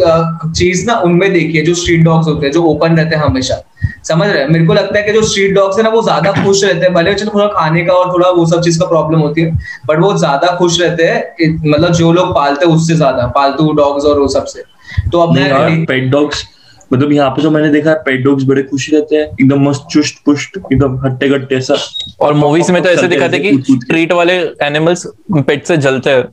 [0.52, 3.62] चीज़ ना उनमें देखी है जो स्ट्रीट डॉग्स होते हैं जो ओपन रहते हैं हमेशा।
[4.04, 4.50] समझ रहे हैं?
[4.50, 6.94] मेरे को लगता है कि जो स्ट्रीट डॉग्स है ना वो ज़्यादा खुश रहते हैं।
[6.94, 9.58] भले चलो थोड़ा खाने का और थोड़ा वो सब चीज़ का प्रॉब्लम होती है
[9.88, 14.06] बट वो ज़्यादा खुश रहते हैं। मतलब जो लोग पालते हैं उससे ज़्यादा पालतू डॉग्स
[14.06, 14.64] और वो सबसे।
[15.12, 16.44] तो अपने पेट डॉग्स
[16.94, 19.88] मतलब यहाँ पे जो मैंने देखा है पेट डॉग्स बड़े खुश रहते हैं एकदम मस्त
[19.92, 21.76] चुष्ट पुष्ट एकदम हट्टे गट्टे ऐसा।
[22.22, 24.34] और मूवीज़ में तो ऐसे दिखाते कि स्ट्रीट वाले
[24.64, 26.24] एनिमल्स पेट से जलते हैं।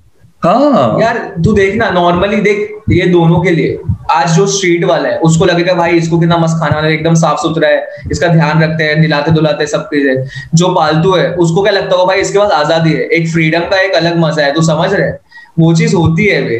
[0.42, 3.78] हाँ। यार तू देख ना नॉर्मली देख ये दोनों के लिए
[4.10, 7.38] आज जो स्ट्रीट वाला है उसको लगेगा भाई इसको कितना मस्त खाना वाला एकदम साफ़
[7.40, 10.24] सुथरा है इसका ध्यान रखते हैं निलाते दुलाते सब चीज़ें।
[10.54, 13.80] जो पालतू है उसको क्या लगता होगा भाई इसके पास आज़ादी है एक फ्रीडम का
[13.80, 15.10] एक अलग मज़ा है तू समझ रहे
[15.58, 16.58] वो चीज़ होती है वे।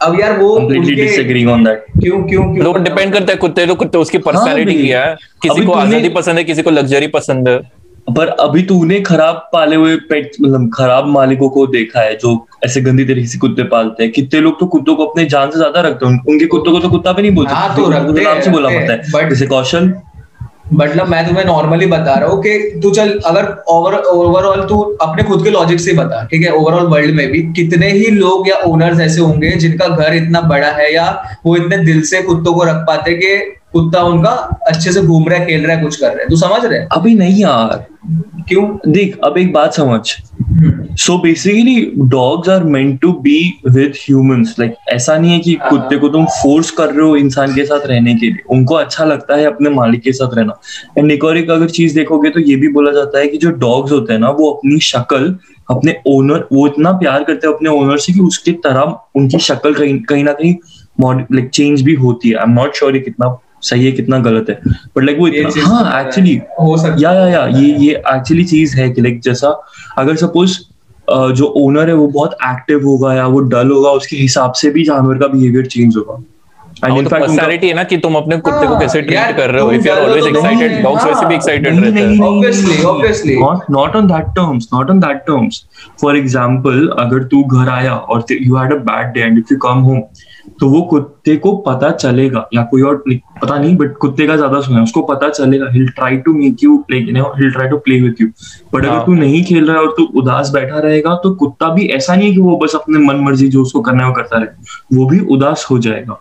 [0.00, 2.64] अब यार वो क्यों क्यों क्यों?
[2.64, 5.16] लोग डिपेंड करते हैं कुत्ते तो कुत्ते उसकी पर्सनालिटी हाँ क्या है?
[5.42, 7.58] किसी को आज़ादी पसंद है किसी को लग्जरी पसंद है।
[8.08, 12.30] पर अभी तूने खराब पाले हुए पेट मतलब खराब मालिकों को देखा है जो
[12.64, 15.56] ऐसे गंदी तरीके से कुत्ते पालते हैं। कितने लोग तो कुत्तों को अपने जान से
[15.56, 18.50] ज़्यादा रखते हैं। उनके कुत्तों को तो कुत्ता भी नहीं बोलते। हाँ, तो नाम से
[18.50, 19.92] बोला पड़ता है। जैसे कौशल।
[20.72, 25.22] मतलब मैं तुम्हें नॉर्मली बता रहा हूँ कि तू चल, अगर ओवर ओवरऑल तू अपने
[25.22, 26.52] खुद के लॉजिक से बता, ठीक है?
[26.52, 30.70] ओवरऑल वर्ल्ड में भी कितने ही लोग या ओनर्स ऐसे होंगे जिनका घर इतना बड़ा
[30.72, 31.06] है या
[31.46, 33.36] वो इतने दिल से कुत्तों को रख पाते कि
[33.72, 34.30] कुत्ता उनका
[34.66, 36.78] अच्छे से घूम रहा है, खेल रहा है, कुछ कर रहा है। तू समझ रहे
[36.92, 37.84] अभी नहीं यार।
[38.48, 38.66] क्यों?
[38.88, 40.00] देख अब एक बात समझ।
[40.98, 41.80] So basically
[42.10, 46.08] dogs are meant to be with humans like ऐसा नहीं है कि हाँ। कुत्ते को
[46.08, 49.44] तुम फोर्स कर रहे हो इंसान के साथ रहने के लिए। उनको अच्छा लगता है
[49.44, 50.58] अपने मालिक के साथ रहना।
[50.98, 53.50] एंड एक और एक अगर चीज़ देखोगे तो ये भी बोला जाता है कि जो
[53.58, 55.34] डॉग्स होते हैं ना वो अपनी शक्ल
[55.70, 59.74] अपने ओनर वो इतना प्यार करते हैं अपने ओनर से कि उसकी तरह उनकी शक्ल
[59.74, 60.54] कहीं कहीं ना कहीं
[61.00, 63.26] लाइक चेंज भी होती है। आई एम नॉट श्योर कितना
[63.62, 64.54] सही है कितना गलत है।
[64.96, 66.34] बट लाइक वो इतना हाँ एक्चुअली
[67.04, 69.48] या या या ये ये एक्चुअली चीज़ है कि लाइक जैसा
[69.98, 70.58] अगर सपोज़
[71.36, 74.84] जो ओनर है वो बहुत एक्टिव होगा या वो डल होगा उसके हिसाब से भी
[74.84, 76.22] जानवर का बिहेवियर चेंज होगा।
[76.82, 79.70] पर्सनालिटी है ना कि तुम अपने कुत्ते को हाँ, कैसे ट्रीट कर रहे हो?
[79.72, 83.96] If you are always excited dogs वैसे भी एक्साइटेड रहते हैं। Obviously obviously not not
[83.96, 85.62] on that terms not on that terms
[86.02, 89.58] for example अगर तू घर आया और you had a bad day and if you
[89.62, 90.00] come home
[90.60, 93.02] तो वो कुत्ते को पता चलेगा या कोई और
[93.42, 96.62] पता नहीं बट कुत्ते का ज़्यादा सुना है उसको पता चलेगा he'll try to make
[96.62, 99.76] you play he'll try to play with you but अगर हाँ। तू नहीं खेल रहा
[99.76, 102.74] है और तू उदास बैठा रहेगा तो कुत्ता भी ऐसा नहीं है कि वो बस
[102.74, 106.18] अपने मन मर्ज़ी जो उसको करना है वो करता रहे वो भी उदास हो जाएगा।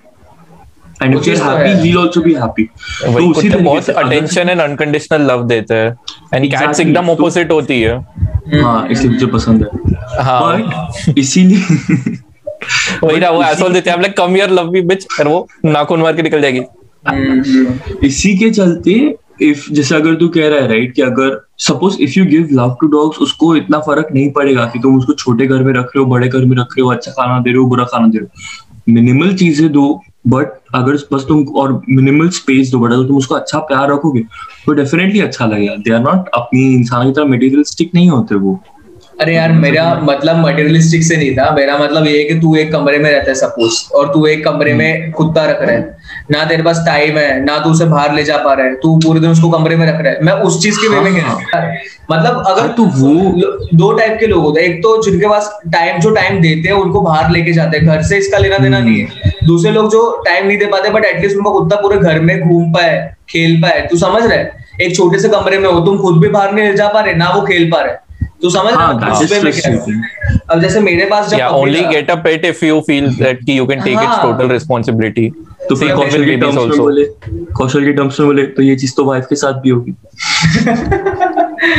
[1.04, 5.32] And if you are happy also be happy तो उसी तरह बहुत अटेंशन एंड अनकंडीशनल
[5.32, 5.96] लव देते हैं।
[6.34, 7.98] एंड कैट्स एकदम ऑपोजिट होती है।
[8.54, 12.16] हाँ इसलिए मुझे पसंद है। हाँ। इसीलिए
[13.04, 16.02] वही ना वो एसोल देते हैं like come here love me bitch और वो नाखून
[16.02, 16.62] मार के निकल जाएगी।
[18.08, 18.94] इसी के चलते
[19.42, 22.76] इफ़ जैसे अगर तू कह रहा है राइट कि अगर suppose if you give love
[22.82, 26.00] to dogs उसको इतना फ़र्क नहीं पड़ेगा कि तुम उसको छोटे घर में रख रहे
[26.00, 28.18] हो, बड़े घर में रख रहे हो अच्छा खाना दे रहे हो, बुरा खाना दे
[28.18, 33.08] रहे हो। मिनिमल चीज़ें दो बट अगर बस तुम, और मिनिमल स्पेस दो बट अगर
[33.08, 34.22] तुम उसको अच्छा प्यार रखोगे
[34.66, 38.60] तो डेफिनेटली अच्छा लगेगा। दे आर नॉट अपनी, इंसान की तरह मटेरियलिस्टिक नहीं होते वो।
[39.20, 42.72] अरे यार मेरा मतलब मटेरियलिस्टिक से नहीं था। मेरा मतलब ये है कि तू एक
[42.72, 45.98] कमरे में रहता है सपोज़ और तू एक कमरे में कुत्ता रख रहा है।
[46.32, 48.96] ना तेरे पास टाइम है ना तू उसे बाहर ले जा पा रहा है। तू
[48.98, 51.32] पूरे दिन उसको कमरे में रख रहा है। मैं उस चीज़ के वे में रहा
[51.32, 51.42] हूँ।
[52.12, 53.32] मतलब अगर तू वो
[53.74, 56.76] दो टाइप के लोग होते हैं। एक तो जिनके पास टाइम जो टाइम देते हैं
[56.76, 60.10] उनको बाहर लेके जाते हैं। घर से इसका लेना देना नहीं है। दूसरे लोग जो
[60.26, 62.98] टाइम नहीं दे पाते बट एटलीस्ट उनका कुत्ता पूरे घर में घूम पाए
[63.30, 66.52] खेल पाए। तू समझ रहे एक छोटे से कमरे में हो तुम खुद भी बाहर
[66.54, 68.06] नहीं ले जा पा रहे ना वो खेल पा रहे।
[68.42, 73.44] तू समझ अब जैसे मेरे पास जब only get a pet if you feel that
[73.46, 75.30] कि you can take its total responsibility
[75.70, 77.06] तो फिर कौशल के टर्म्स में बोले।
[77.58, 79.96] कौशल के टर्म्स में बोले तो ये चीज़ तो वाइफ के साथ भी होगी।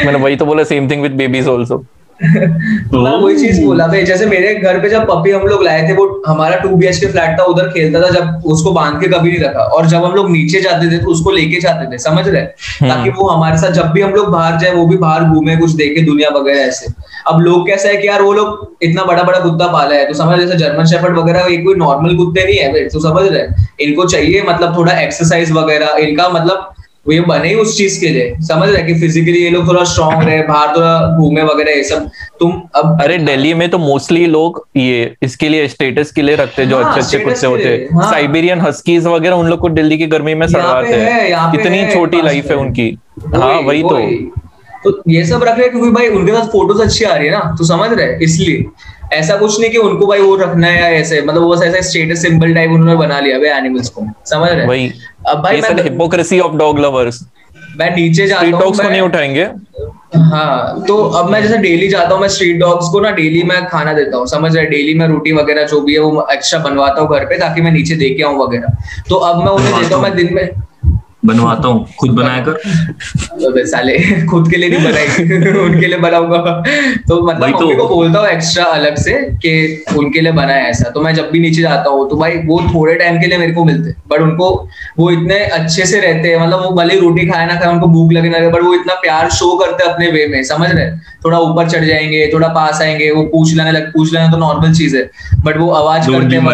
[0.04, 1.84] मैंने वही तो बोला same thing with babies also
[2.22, 5.92] मैं वही चीज़ बोला भाई जैसे मेरे घर पे जब पप्पी हम लोग लाए थे
[5.94, 9.30] वो हमारा टू बीएच के फ्लैट था उधर खेलता था जब उसको बाँध के कभी
[9.30, 12.26] नहीं रखा। और जब हम लोग नीचे जाते थे तो उसको लेके जाते थे समझ
[12.28, 12.42] रहे?
[12.42, 15.70] ताकि वो हमारे साथ जब भी हम लोग बाहर जाए वो भी बाहर घूमे कुछ
[15.72, 16.92] देखे दुनिया वगैरह ऐसे।
[17.26, 20.14] अब लोग कैसा है कि यार वो लोग इतना बड़ा बड़ा कुत्ता पाला है तो
[20.14, 23.46] समझ जैसे जर्मन शेफर्ड वगैरह ये कोई नॉर्मल कुत्ते नहीं है तो समझ रहे?
[23.80, 26.74] इनको चाहिए मतलब थोड़ा एक्सरसाइज वगैरह इनका मतलब
[27.06, 29.84] वो ये बने ही उस चीज़ के लिए। समझ रहे कि फिजिकली ये लोग थोड़ा
[29.84, 34.26] स्ट्रांग रहे बाहर थोड़ा घूमे वगैरह ये सब। तुम अब अरे दिल्ली में तो मोस्टली
[34.26, 37.94] लोग ये इसके लिए स्टेटस के लिए रखते जो हाँ, अच्छे अच्छे कुत्ते होते हैं।
[37.94, 42.22] हाँ। साइबेरियन हस्कीज वगैरह उन लोग को दिल्ली की गर्मी में सड़वाते है, कितनी छोटी
[42.22, 42.90] लाइफ है उनकी।
[43.34, 43.98] हाँ वही तो।
[44.84, 47.32] तो ये सब रख रहे हैं क्योंकि भाई उनके पास फ़ोटोज़ अच्छी आ रही है
[47.32, 48.64] ना तो समझ रहे इसलिए।
[49.12, 52.54] ऐसा कुछ नहीं कि उनको भाई वो रखना है ऐसे मतलब वो ऐसा स्टेटस सिंबल
[52.54, 54.68] टाइप उन्होंने बना लिया भाई एनिमल्स को। समझ रहे हैं?
[54.68, 54.92] वही।
[55.28, 57.24] अब भाई मैं हिपोक्रेसी ऑफ़ डॉग लवर्स
[57.78, 59.42] मैं नीचे जाता स्ट्रीट हूँ डॉग्स को नहीं उठाएँगे।
[60.18, 63.64] हाँ तो अब मैं जैसे डेली जाता हूँ मैं स्ट्रीट डॉग्स को ना डेली मैं
[63.66, 67.02] खाना देता हूँ समझ रहे डेली मैं रोटी वगैरह जो भी है वो एक्स्ट्रा बनवाता
[67.02, 68.76] हूँ घर पे ताकि मैं नीचे दे के आऊँ वगैरह।
[69.08, 70.48] तो अब मैं उन्हें देता हूँ मैं दिन में
[71.22, 76.62] बनवाता हूँ। खुद बनाया कर। अबे साले खुद के लिए नहीं बनाई उनके लिए बनाऊँगा।
[77.08, 79.12] तो मतलब तो। को बोलता हूँ एक्स्ट्रा अलग से
[79.44, 82.60] कि उनके लिए बनाया ऐसा। तो मैं जब भी नीचे जाता हूँ तो भाई वो
[82.74, 86.40] थोड़े टाइम के लिए मेरे को मिलते। बट उनको वो इतने अच्छे से रहते हैं।
[86.46, 88.94] मतलब वो भले रोटी खाए ना खाए उनको भूख लगे ना लगे बट वो इतना
[88.94, 90.90] प्यार शो करते हैं अपने वे में। समझ रहे?
[91.24, 94.74] थोड़ा ऊपर चढ़ जाएँगे थोड़ा पास आएँगे वो पूछ लेने लग पूछ लेना तो नॉर्मल
[94.74, 95.10] चीज़ है।
[95.44, 96.44] बट वो आवाज़ करते हैं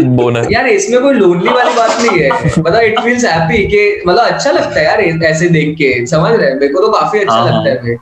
[0.00, 4.24] बोनर यार इसमें कोई लोनली वाली बात नहीं है। मतलब इट फील्स हैप्पी कि मतलब
[4.24, 6.54] अच्छा लगता है यार ऐसे देख के। समझ रहे हैं?
[6.54, 7.96] मेरे को तो काफ़ी अच्छा हाँ, हाँ। लगता है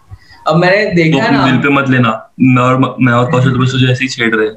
[0.49, 2.11] अब मैंने तो देखा है अपने दिल पे मत लेना।
[2.41, 4.55] मैं और मैं और कौशल तुम्हें तुझे ऐसे ही छेड़ रहे हैं।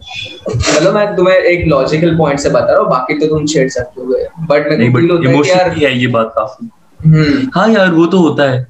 [0.48, 4.02] मतलब मैं तुम्हें एक लॉजिकल पॉइंट से बता रहा हूँ बाकी तो तुम छेड़ सकते
[4.02, 8.20] हो। बट मेरे नहीं बट इमोशनली है ये बात काफ़ी। हम्म। हाँ यार वो तो
[8.20, 8.68] होता है।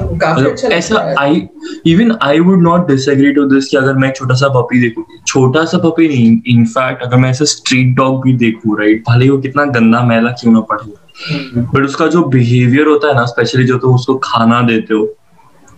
[0.00, 1.42] काफ़ी मतलब अच्छा ऐसा I
[1.86, 5.64] even I would not disagree to this कि अगर मैं छोटा सा पपी देखूँ। छोटा
[5.64, 9.38] सा पपी नहीं इनफैक्ट अगर मैं ऐसा स्ट्रीट डॉग भी देखूँ राइट भले ही वो
[9.38, 10.92] कितना गंदा मैला क्यों ना पड़े।
[11.30, 15.04] हम्म। बट उसका जो बिहेवियर होता है ना स्पेशली जो तुम उसको खाना देते हाँ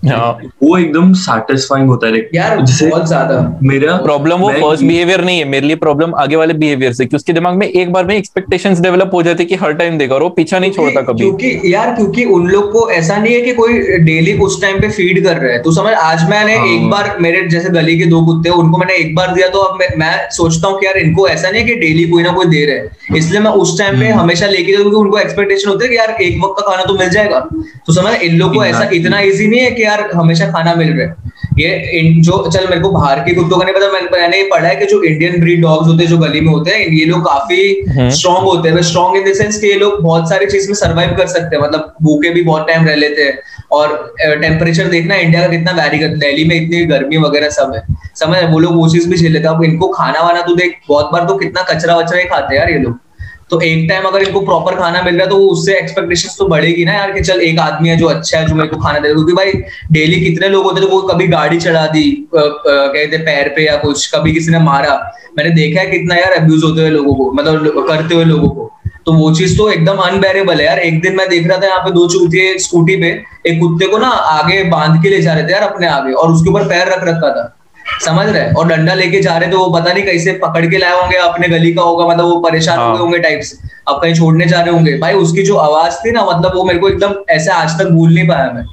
[0.09, 5.39] वो एकदम सेटिस्फाइंग होता है यार जैसे बहुत ज़्यादा। मेरा प्रॉब्लम वो फ़र्स्ट बिहेवियर नहीं
[5.39, 8.15] है मेरे लिए प्रॉब्लम आगे वाले बिहेवियर से कि उसके दिमाग में एक बार में
[8.17, 11.75] एक्सपेक्टेशंस डेवलप हो जाते कि हर टाइम देगा और वो पीछा नहीं छोड़ता कभी। क्योंकि
[11.75, 15.23] यार क्योंकि उन लोग को ऐसा नहीं है कि कोई डेली उस टाइम पे फ़ीड
[15.25, 18.25] कर रहा है। तो समझ आज मैंने हाँ। एक बार मेरे जैसे गली के दो
[18.27, 20.97] कुत्ते हैं, उनको मैंने एक बार दिया तो अब मैं, मैं सोचता हूँ कि यार
[20.99, 23.79] इनको ऐसा नहीं है कि डेली कोई ना कोई दे रहा है। इसलिए मैं उस
[23.79, 26.41] टाइम पे हम्म। हमेशा लेके जाता हूँ क्योंकि उनको एक्सपेक्टेशन होती है कि यार एक
[26.45, 27.39] वक्त का खाना तो मिल जाएगा।
[27.87, 30.93] तो समझ इन लोग को ऐसा इतना ईजी नहीं है कि यार हमेशा खाना मिल
[30.93, 31.15] रहा है।
[31.59, 34.69] ये इन, जो चल मेरे को बाहर के कुत्तों का नहीं पता मैंने मैंने पढ़ा
[34.69, 37.25] है कि जो इंडियन ब्रीड डॉग्स होते हैं जो गली में होते हैं ये लोग
[37.25, 40.69] काफ़ी हम्म। स्ट्रॉन्ग होते हैं। स्ट्रॉन्ग इन द सेंस कि ये लोग बहुत सारी चीज़
[40.69, 43.39] में सरवाइव कर सकते हैं। मतलब भूखे भी बहुत टाइम रह लेते हैं।
[43.73, 47.73] और टेम्परेचर देखना इंडिया का कितना वैरी करता है। दिल्ली में इतनी गर्मी वगैरह सब
[47.75, 47.83] है।
[48.15, 50.77] समझ वो लोग वो चीज़ भी झेल लेते हैं। अब इनको खाना वाना तो देख
[50.89, 52.99] बहुत बार तो कितना कचरा वचरा ही खाते हैं यार ये लोग।
[53.51, 56.85] तो एक टाइम अगर इनको प्रॉपर खाना मिल रहा है तो उससे एक्सपेक्टेशन तो बढ़ेगी
[56.85, 59.13] ना यार कि चल, एक आदमी है जो अच्छा है, जो मेरे को खाना दे
[59.15, 59.53] क्योंकि भाई
[59.93, 64.07] डेली कितने लोग होते हैं वो कभी गाड़ी चढ़ा दी कहते पैर पे या कुछ,
[64.15, 64.95] कभी किसी ने मारा।
[65.39, 68.71] मैंने देखा है कितना यार अब्यूज होते हुए लोगों को मतलब करते हुए लोगों को।
[69.07, 71.81] तो वो चीज़ तो एकदम अनबेरेबल है यार। एक दिन मैं देख रहा था यहाँ
[71.81, 73.09] पे दो चूतिए स्कूटी पे,
[73.47, 76.33] एक कुत्ते को ना आगे बाँध के ले जा रहे थे यार, अपने आगे, और
[76.33, 77.53] उसके ऊपर पैर रख रखा था।
[78.05, 81.01] समझ रहे और डंडा लेके जा रहे तो वो पता नहीं कैसे पकड़ के लाए
[81.01, 84.15] होंगे अपने गली का होगा मतलब वो परेशान हाँ। गए होंगे टाइप से अब कहीं
[84.15, 87.15] छोड़ने जा रहे होंगे। भाई उसकी जो आवाज़ थी ना मतलब वो मेरे को एकदम
[87.31, 88.65] ऐसे आज तक भूल नहीं पाया मैं।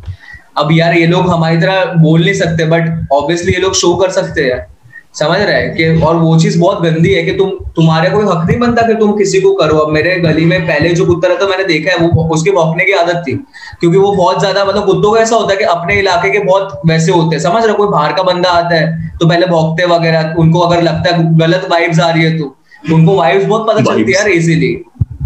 [0.57, 4.11] अब यार ये लोग हमारी तरह बोल नहीं सकते बट ऑब्वियसली ये लोग शो कर
[4.11, 4.66] सकते हैं।
[5.16, 8.45] समझ रहे हैं कि और वो चीज़ बहुत गंदी है कि तुम तुम्हारे कोई हक
[8.47, 11.47] नहीं बनता कि तुम किसी को करो। अब मेरे गली में पहले जो कुत्ता रहता
[11.47, 13.34] मैंने देखा है वो उसके भौंकने की आदत थी।
[13.80, 16.82] क्योंकि वो बहुत ज़्यादा मतलब कुत्तों का ऐसा होता है कि अपने इलाके के बहुत
[16.88, 20.34] वैसे होते हैं। समझ रहे कोई बाहर का बंदा आता है तो पहले भौंकते वगैरह
[20.39, 22.55] उनको अगर लगता है गलत वाइब्स आ रही है तो।
[22.91, 24.11] उनको वाइब्स बहुत पता चलती है.
[24.11, 24.74] यार इजीली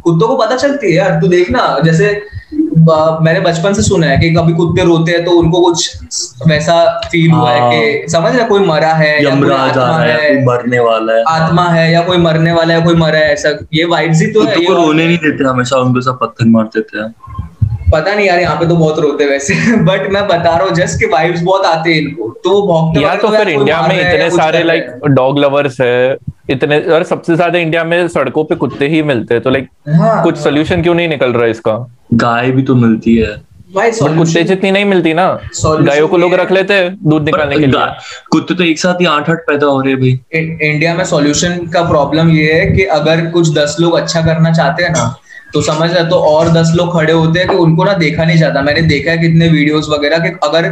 [0.03, 2.09] कुत्तों को पता चलती है यार तू देखना जैसे
[2.77, 6.75] मैंने बचपन से सुना है कि कभी कुत्ते रोते हैं तो उनको कुछ वैसा
[7.11, 10.35] फील हुआ है कि समझ रहे कोई मरा है या कोई आत्मा रहा है कोई
[10.35, 13.57] है मरने वाला है। आत्मा है या कोई मरने वाला है कोई मरा है ऐसा
[13.73, 16.99] ये वाइब्स ही तो है ये रोने नहीं देते हमेशा उनको सब पत्थर मार देते
[16.99, 17.13] हैं।
[17.91, 19.53] पता नहीं यार यहाँ पे तो बहुत रोते वैसे
[19.83, 23.03] बट मैं बता रहा हूँ जस्ट कि वाइब्स बहुत आते हैं इनको। तो वो भौंकने
[23.03, 26.17] या तो फिर इंडिया में है इतने सारे लाइक डॉग लवर्स है
[26.49, 30.23] इतने और सबसे ज़्यादा इंडिया में सड़कों पे कुत्ते ही मिलते हैं तो लाइक हाँ,
[30.23, 31.73] कुछ सोल्यूशन क्यों नहीं निकल रहा है इसका?
[32.13, 33.35] गाय भी तो मिलती है।
[33.77, 35.25] कुत्ते जितनी नहीं मिलती ना
[35.65, 37.85] गायों को लोग रख लेते हैं दूध निकालने के लिए।
[38.31, 41.03] कुत्ते तो एक साथ ही आठ आठ पैदा हो रहे हैं भाई। इन- इंडिया में
[41.05, 45.15] सॉल्यूशन का प्रॉब्लम ये है कि अगर कुछ दस लोग अच्छा करना चाहते हैं ना
[45.53, 48.37] तो समझ रहे तो और दस लोग खड़े होते हैं कि उनको ना देखा नहीं
[48.37, 50.65] जाता। मैंने देखा है कितने वीडियोस वगैरह कि अगर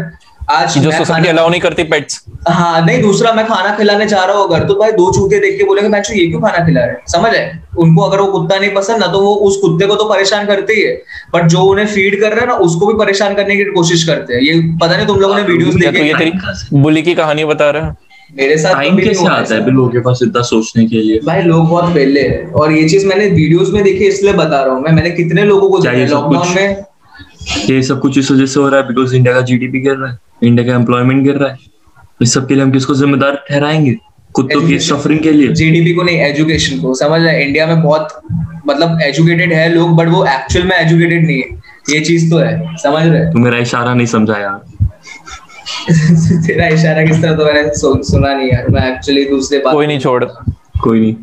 [0.51, 4.37] आज जो सोसाइटी अलाउ नहीं करती पेट्स हाँ नहीं दूसरा मैं खाना खिलाने जा रहा
[4.37, 6.89] हूँ। अगर तो भाई दो चूते देख के बोलेंगे मैं ये क्यों खाना खिला रहे
[6.89, 7.63] हैं?" समझ है?
[7.77, 10.73] उनको अगर वो कुत्ता नहीं पसंद ना तो वो उस कुत्ते को तो परेशान करते
[10.73, 10.95] ही। है
[11.33, 14.33] बट जो उन्हें फ़ीड कर रहे हैं ना उसको भी परेशान करने की कोशिश करते
[14.33, 17.15] हैं। ये पता नहीं तुम लोगों ने वीडियोस या तो ये देखे तेरी बुली की
[17.15, 17.95] कहानी बता रहा है।
[18.37, 21.19] मेरे साथ टाइम कैसे आता है लोगों के पास इतना सोचने के लिए?
[21.25, 24.73] भाई लोग बहुत पहले है। और ये चीज़ मैंने वीडियोस में देखी इसलिए बता रहा
[24.73, 26.83] हूँ मैं। मैंने कितने लोगों को लॉकडाउन में?
[27.69, 30.11] ये सब कुछ इस वजह से हो रहा है बिकॉज़ इंडिया का जीडीपी गिर रहा
[30.11, 30.17] है?
[30.45, 31.57] इंडिया का एम्प्लॉयमेंट गिर रहा है।
[32.21, 33.95] इस सब के लिए हम किसको जिम्मेदार ठहराएँगे?
[34.33, 38.21] कुत्तों की सफरिंग के लिए। जीडीपी को नहीं एजुकेशन को। समझ रहे इंडिया में बहुत
[38.67, 42.75] मतलब एजुकेटेड है लोग बट वो एक्चुअल में एजुकेटेड नहीं है। ये चीज़ तो है।
[42.75, 43.31] समझ रहे हैं?
[43.31, 44.87] तू मेरा इशारा नहीं समझा यार।
[46.47, 49.87] तेरा इशारा किस तरह तो मैंने सु, सुना नहीं यार। मैं एक्चुअली दूसरे बात कोई
[49.87, 50.25] नहीं छोड़।
[50.83, 51.15] कोई नहीं।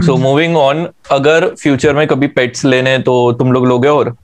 [0.00, 4.16] सो मूविंग ऑन अगर फ्यूचर में कभी पेट्स लेने तो तुम लोग लोगे और?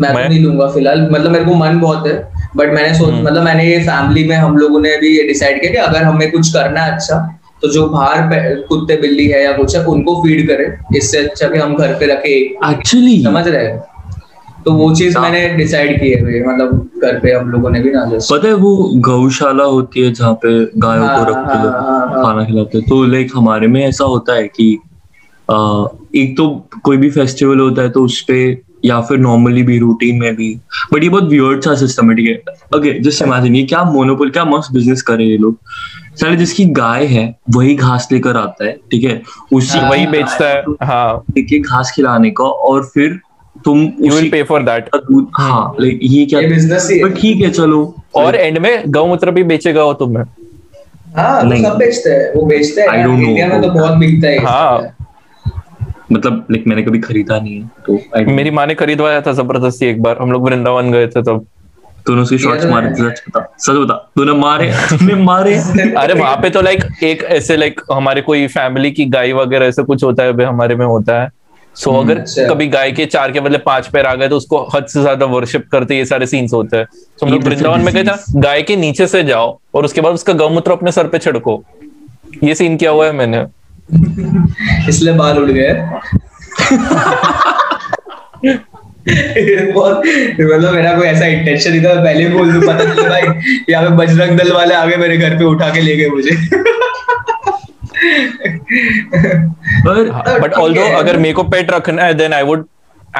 [0.00, 3.24] मैं तो नहीं लूँगा फ़िलहाल। मतलब मेरे को मन बहुत है बट मैंने सोच हम्म।
[3.24, 6.30] मतलब मैंने ये फैमिली में हम लोगों ने भी ये डिसाइड किया कि अगर हमें
[6.32, 8.28] कुछ करना है अच्छा तो जो बाहर
[8.68, 12.06] कुत्ते बिल्ली है या कुछ है उनको फ़ीड करें। इससे अच्छा कि हम घर पे
[12.06, 12.30] रखे
[12.70, 13.82] एक्चुअली समझ रहे हैं?
[14.64, 17.90] तो वो चीज़ हाँ। मैंने डिसाइड की है मतलब घर पे हम लोगों ने भी
[17.90, 21.72] ना पता है वो गौशाला होती है जहाँ पे गायों को रख के हाँ, लोग
[21.72, 24.78] हाँ। खाना खिलाते तो लाइक हमारे में ऐसा होता है कि
[25.50, 25.84] आ,
[26.16, 30.18] एक तो कोई भी फेस्टिवल होता है तो उस पे या फिर नॉर्मली भी रूटीन
[30.20, 30.54] में भी।
[30.92, 32.54] बट ये बहुत वियर्ड सा सिस्टम है ठीक है?
[32.76, 35.58] ओके जस्ट इमेजिन ये क्या मोनोपोल क्या मस्त बिज़नेस करे ये लोग।
[36.20, 39.20] साले जिसकी गाय है वही घास लेकर आता है ठीक है?
[39.52, 43.18] उसी हाँ, वही बेचता है हाँ। लेके घास खिलाने का और फिर
[43.64, 44.88] तुम you will pay for that
[45.34, 47.82] हाँ लाइक ये क्या business ही है। ठीक है चलो।
[48.14, 50.24] और एंड में गौमूत्र भी बेचेगा हो तुम्हें।
[51.16, 55.03] हाँ नहीं। सब बेचते हैं वो बेचते हैं इंडिया में तो बहुत बिकता है हाँ।
[56.12, 59.86] मतलब लाइक मैंने कभी खरीदा नहीं है तो I मेरी माँ ने खरीदवाया था ज़बरदस्ती
[59.86, 61.46] एक बार। हम लोग वृंदावन गए थे तब।
[62.06, 65.54] तूने उसके शॉट्स तो मारे थे सच बता सच बता। तूने मारे तूने मारे?
[65.98, 69.82] अरे वहाँ पे तो लाइक एक ऐसे लाइक हमारे कोई फैमिली की गाय वगैरह ऐसे
[69.84, 71.30] कुछ होता है हमारे में होता है।
[71.76, 74.62] सो अगर अच्छा। कभी गाय के चार के बदले पाँच पैर आ गए तो उसको
[74.74, 77.80] हद से ज़्यादा वर्शिप करते ये सारे सीन्स होते हैं। तो हम लोग तो वृंदावन
[77.80, 81.08] में गए था गाय के नीचे से जाओ और उसके बाद उसका गौमूत्र अपने सर
[81.08, 81.62] पे छिड़को।
[82.44, 83.44] ये सीन किया हुआ है मैंने।
[84.88, 85.70] इसलिए बाल उड़ गए।
[89.08, 93.22] ये मतलब मेरा कोई ऐसा इंटेंशन नहीं था। पहले बोल दूँ पता चले। भाई
[93.70, 96.36] यहाँ पे बजरंग दल वाले आगे मेरे घर पे उठा के ले गए मुझे।
[99.86, 102.64] पर बट ऑल्दो अगर मेरे को पेट रखना है then I would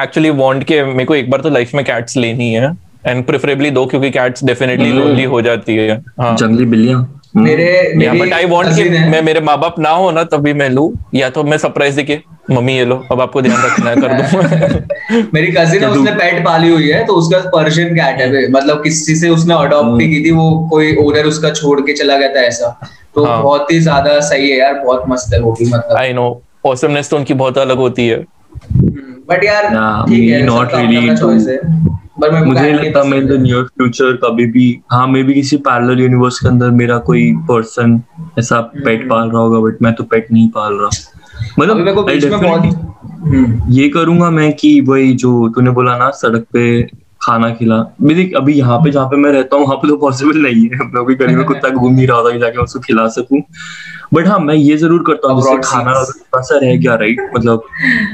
[0.01, 2.71] actually want के मेरे को एक बार तो लाइफ में कैट्स लेनी है।
[3.07, 8.19] एंड प्रेफरेबली दो क्योंकि कैट्स डेफिनेटली। लोनली हो जाती है। हाँ। जंगली बिल्लियाँ। मेरे मेरी
[8.19, 11.29] बट आई वांट कि मैं मेरे माँ बाप ना हो ना तभी मैं लूँ। या
[11.29, 12.19] तो मैं सरप्राइज़ देके
[12.51, 16.43] मम्मी ये लो अब आपको ध्यान रखना है कर दूँ। मेरी कजिन है उसने पेट
[16.45, 20.31] पाली हुई है तो उसका पर्शियन कैट है मतलब किसी से उसने अडॉप्ट की थी
[20.31, 22.69] वो कोई ओनर उसका छोड़ के चला गया था ऐसा।
[23.15, 26.13] तो हाँ। बहुत ही ज़्यादा सही है यार बहुत मस्त है वो भी मतलब। आई
[26.13, 26.29] नो
[26.65, 28.23] ऑसमनेस तो उनकी बहुत अलग होती है।
[29.29, 29.63] बट यार
[30.07, 34.67] ठीक है not सबका पर मैं मुझे नहीं लगता मैं है। नियर फ्यूचर कभी भी
[34.91, 38.01] हाँ मे भी किसी पैरेलल यूनिवर्स के अंदर मेरा कोई पर्सन
[38.39, 40.89] ऐसा पेट पाल रहा होगा बट मैं तो पेट नहीं पाल रहा
[41.61, 42.63] हम्म। मेरे को मतलब बीच में बहुत
[43.25, 46.65] हम्म, ये करूँगा मैं कि वही जो तूने बोला ना सड़क पे
[47.25, 49.95] खाना खिला। मैं देख अभी यहाँ पे जहाँ पे मैं रहता हूँ वहाँ पे तो
[49.97, 52.57] पॉसिबल नहीं है। हम लोग भी गली में कुत्ता घूम नहीं रहा होता कि जाके
[52.63, 53.41] उसको खिला सकूँ।
[54.13, 55.93] बट हाँ मैं ये ज़रूर करता हूँ जैसे खाना.
[55.93, 57.63] थोड़ा सा रह गया राइट मतलब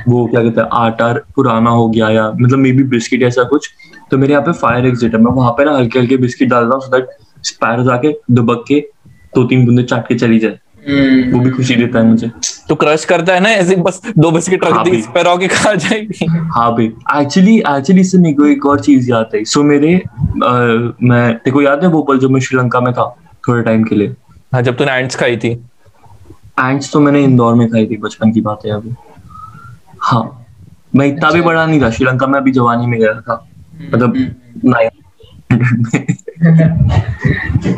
[0.07, 3.69] वो क्या कहते हैं आटा पुराना हो गया या मतलब मे बी बिस्किट ऐसा कुछ
[4.11, 6.75] तो मेरे यहाँ पे फायर एग्जिट है। मैं वहाँ पे ना हल्के हल्के बिस्किट डालता
[6.75, 7.09] हूँ सो दैट
[7.45, 8.79] स्पैरो जाके दुबक के
[9.35, 12.31] दो तीन बूंदे चाट के चली जाए। वो भी खुशी देता है मुझे।
[12.69, 15.73] तो क्रश करता है ना ऐसे बस दो बिस्किट रख हाँ दी। पैर के खा
[15.73, 16.25] जाएगी?
[16.25, 16.85] हाँ भाई।
[17.21, 20.51] एक्चुअली एक्चुअली इससे मेरे को एक और चीज़ याद आई सो मेरे अ,
[21.03, 23.09] मैं तेरे को याद है भोपाल जब मैं श्रीलंका में था
[23.47, 24.15] थोड़े टाइम के लिए?
[24.53, 25.49] हाँ जब तूने एंट्स खाई थी।
[26.59, 28.93] एंट्स तो मैंने इंदौर में खाई थी बचपन की बात है अभी
[30.01, 30.23] हाँ।
[30.95, 33.47] मैं इतना भी अच्छा। बड़ा नहीं था श्रीलंका में अभी जवानी में गया था।
[33.93, 34.89] मतलब हम्म, नाइन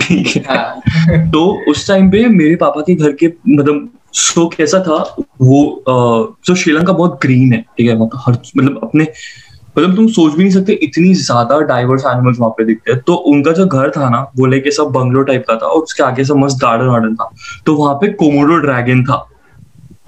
[0.01, 1.41] ठीक है तो
[1.71, 4.97] उस टाइम पे मेरे पापा के घर के मतलब शो कैसा था
[5.41, 9.07] वो जो श्रीलंका बहुत ग्रीन है ठीक है मतलब हर मतलब अपने
[9.77, 13.13] मतलब तुम सोच भी नहीं सकते इतनी ज़्यादा डाइवर्स एनिमल्स वहाँ पे दिखते हैं। तो
[13.29, 16.23] उनका जो घर था ना वो लेके सब बंगलो टाइप का था और उसके आगे
[16.23, 17.29] सब मस्त गार्डन वार्डन था।
[17.65, 19.17] तो वहाँ पे कोमोडो ड्रैगन था।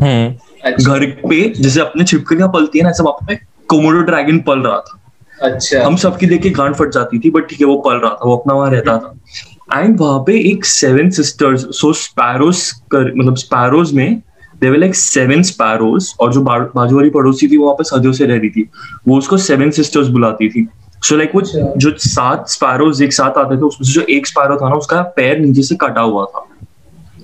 [0.01, 3.36] हम्म। घर पे जैसे अपने छिपकलियाँ पलती है ना ऐसे वहाँ पे
[3.70, 4.99] कोमोडो ड्रैगन पल रहा था।
[5.41, 8.11] अच्छा। हम सबकी देख के गांड फट जाती थी बट ठीक है वो पल रहा
[8.11, 13.11] था वो अपना वहाँ रहता था। एंड वहाँ पे एक सेवन सिस्टर्स सो स्पैरोज कर
[13.15, 14.21] मतलब स्पैरोज में
[14.61, 18.25] देवर लाइक सेवन स्पैरोज और जो बाजू वाली पड़ोसी थी वो वहाँ पे सदियों से
[18.25, 18.69] रह रही थी।
[19.07, 20.67] वो उसको सेवन सिस्टर्स बुलाती थी।
[21.03, 24.27] सो लाइक वो अच्छा। जो सात स्पैरोज एक साथ आते थे उसमें से जो एक
[24.27, 26.47] स्पैरो था ना उसका पैर नीचे से कटा हुआ था।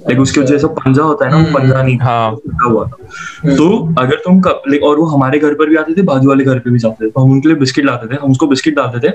[0.02, 2.86] लाइक उसके अच्छा। जैसा पंजा होता है ना वो हम्म, पंजा नहीं था, हाँ। हुआ
[2.86, 6.30] था तो अगर तुम कप- like, और वो हमारे घर पर भी आते थे बाजू
[6.30, 8.48] वाले घर पे भी जाते थे तो हम उनके लिए बिस्किट लाते थे हम उसको
[8.48, 9.12] बिस्किट डालते थे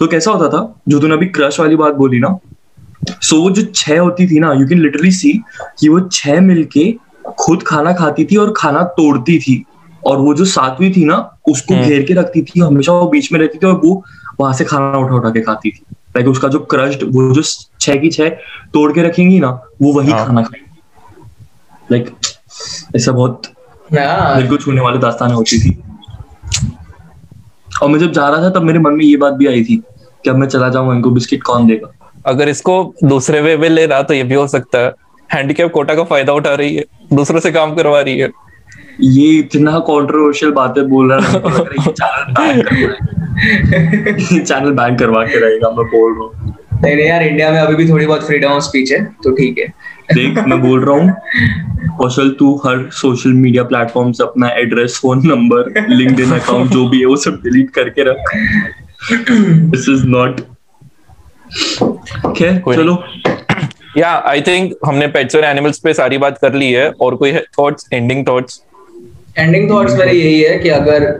[0.00, 2.38] तो कैसा होता था जो तूने अभी क्रश वाली बात बोली ना
[3.22, 5.32] सो वो जो छह होती थी ना यू कैन लिटरली सी
[5.80, 6.92] कि वो छह मिलके
[7.40, 9.62] खुद खाना खाती थी और खाना तोड़ती थी
[10.02, 11.16] और वो जो सातवीं थी ना
[11.48, 14.02] उसको हम्म। घेर के रखती थी हमेशा वो बीच में रहती थी और वो
[14.40, 15.82] वहाँ से खाना उठा उठा के खाती थी
[16.16, 17.42] लाइक उसका जो क्रश्ड वो जो
[17.80, 18.28] छह की छह
[18.74, 19.50] तोड़ के रखेंगी ना
[19.82, 20.66] वो वही हाँ। खाना खाएगी।
[21.90, 22.14] लाइक
[22.96, 23.52] ऐसा बहुत
[23.90, 25.76] दिल को छूने वाली दास्तानें होती थी।
[27.82, 29.76] और मैं जब जा रहा था तब मेरे मन में ये बात भी आई थी
[30.24, 31.92] कि अब मैं चला जाऊँगा इनको बिस्किट कौन देगा?
[32.26, 34.92] अगर इसको दूसरे वे में ले रहा तो ये भी हो सकता है।
[35.30, 38.30] हैंडीकैप कोटा का फ़ायदा उठा रही है दूसरों से काम करवा रही है।
[39.02, 41.38] ये इतना कंट्रोवर्शियल बातें बोल रहा है
[42.38, 42.62] है
[44.40, 47.74] चैनल बैन करवा के रहेगा मैं बोल रहा हूँ। नहीं नहीं यार इंडिया में अभी
[47.74, 49.66] भी थोड़ी बहुत फ्रीडम ऑफ़ स्पीच है तो ठीक है।
[50.14, 55.26] देख मैं बोल रहा हूँ कौशल तू हर सोशल मीडिया प्लेटफॉर्म से अपना address phone
[55.26, 58.16] number LinkedIn account जो भी है वो सब डिलीट करके रख।
[59.70, 60.40] दिस इज़ नॉट
[62.36, 63.02] खैर चलो।
[63.96, 67.32] या आई थिंक हमने पेट्स और एनिमल्स पे सारी बात कर ली है और कोई
[67.58, 68.62] thoughts ending thoughts
[69.38, 71.12] ending thoughts मेरे यही है कि अगर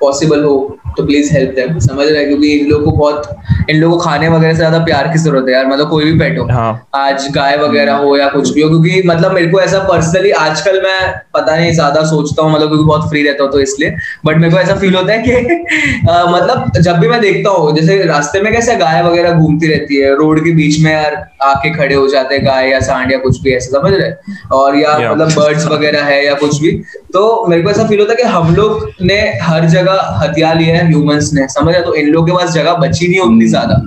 [0.00, 0.56] पॉसिबल हो
[0.96, 3.36] तो प्लीज़ हेल्प देम समझ रहे हैं क्योंकि इन लोगों को बहुत
[3.70, 6.18] इन लोगों को खाने वगैरह से ज़्यादा प्यार की ज़रूरत है यार। मतलब कोई भी
[6.18, 9.60] पेट हो। हाँ। आज गाय वगैरह हो या कुछ भी हो क्योंकि मतलब मेरे को
[9.60, 10.98] ऐसा पर्सनली आजकल मैं
[11.34, 14.52] पता नहीं ज़्यादा सोचता हूँ मतलब क्योंकि बहुत फ्री रहता हूँ तो इसलिए। बट मेरे
[14.52, 15.32] को ऐसा फील होता है कि
[16.08, 19.96] अ, मतलब जब भी मैं देखता हूँ जैसे रास्ते में कैसे गाय वगैरह घूमती रहती
[19.96, 23.18] है रोड के बीच में यार आके खड़े हो जाते हैं गाय या सांड या
[23.18, 24.10] कुछ भी ऐसा समझ रहे
[24.56, 26.70] और या मतलब बर्ड्स वगैरह है या कुछ भी।
[27.14, 30.76] तो मेरे को ऐसा फील होता है कि हम लोग ने हर जगह हथियार लिया
[30.76, 33.80] है। ह्यूमंस ने। समझ तो इन लोग के पास जगह बची नहीं है उतनी ज़्यादा।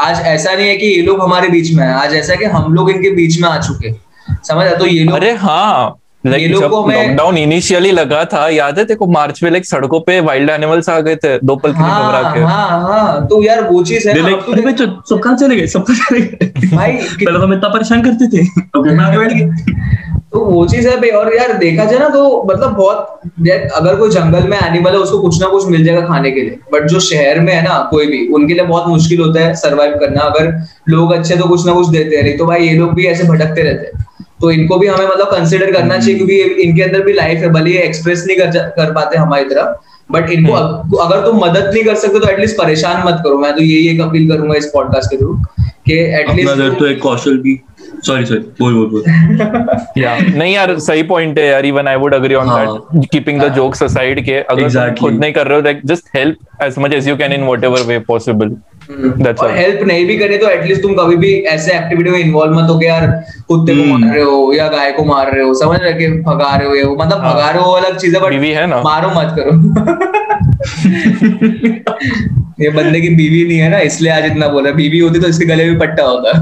[0.00, 2.44] आज ऐसा नहीं है कि ये लोग हमारे बीच में है। आज ऐसा है कि
[2.46, 3.92] हम लोग इनके बीच में आ चुके
[4.44, 9.06] समझ तो ये लोग अरे हाँ। जब लॉकडाउन इनिशियली लगा था याद है तेरे को
[9.06, 12.18] मार्च में लाइक सड़कों पे वाइल्ड एनिमल्स आ गए थे दो पल के लिए घबरा
[12.18, 15.56] हाँ के। हाँ हाँ तो यार वो चीज़ है तो अरे देख- सब कहाँ चले
[15.56, 15.66] गए?
[15.66, 16.76] सब कहाँ चले गए?
[16.76, 18.46] भाई पहले तो हम इतना परेशान करते थे।
[18.76, 19.72] अब घर में बैठ गए
[20.32, 23.20] तो वो चीज़ है भाई और यार देखा जाए ना तो मतलब बहुत
[23.76, 26.58] अगर कोई जंगल में एनिमल है उसको कुछ ना कुछ मिल जाएगा खाने के लिए।
[26.72, 29.94] बट जो शहर में है ना कोई भी उनके लिए बहुत मुश्किल होता है सरवाइव
[30.00, 30.52] करना। अगर
[30.88, 33.24] लोग अच्छे तो कुछ ना कुछ देते हैं नहीं तो भाई ये लोग भी ऐसे
[33.24, 34.04] भटकते रहते हैं।
[34.44, 37.70] तो इनको भी हमें मतलब कंसिडर करना चाहिए क्योंकि इनके अंदर भी लाइफ है भले
[37.70, 41.94] ये एक्सप्रेस नहीं कर, कर पाते हमारी तरफ़ बट इनको अगर तुम मदद नहीं कर
[41.96, 45.16] सकते तो एटलीस्ट परेशान मत करो। मैं तो यही एक अपील करूँगा इस पॉडकास्ट के
[45.16, 45.34] थ्रू
[45.86, 47.60] कि एटलीस्ट तो एक कौशल भी
[48.06, 49.02] सॉरी सॉरी बोल बोल बोल।
[50.02, 52.48] या नहीं यार सही पॉइंट है यार even I would agree on.
[52.48, 55.00] That keeping the jokes aside के अगर Exactly.
[55.00, 57.86] खुद नहीं कर रहे हो like just help as much as you can in whatever
[57.88, 58.56] way possible
[58.90, 62.54] That's और हेल्प नहीं भी करे तो एटलीस्ट तुम कभी भी ऐसे एक्टिविटी में इन्वॉल्व
[62.54, 63.06] मत हो कि यार
[63.48, 66.08] कुत्ते को हम्म। मार रहे हो या गाय को मार रहे हो समझ रहे कि
[66.22, 68.32] भगा रहे हो ये मतलब हाँ। भगा रहे हो अलग चीज़ है बट
[68.84, 69.52] मारो मत करो।
[72.60, 75.46] ये बंदे की बीवी नहीं है ना इसलिए आज इतना बोला। बीवी होती तो इसके
[75.46, 76.32] गले में पट्टा होता।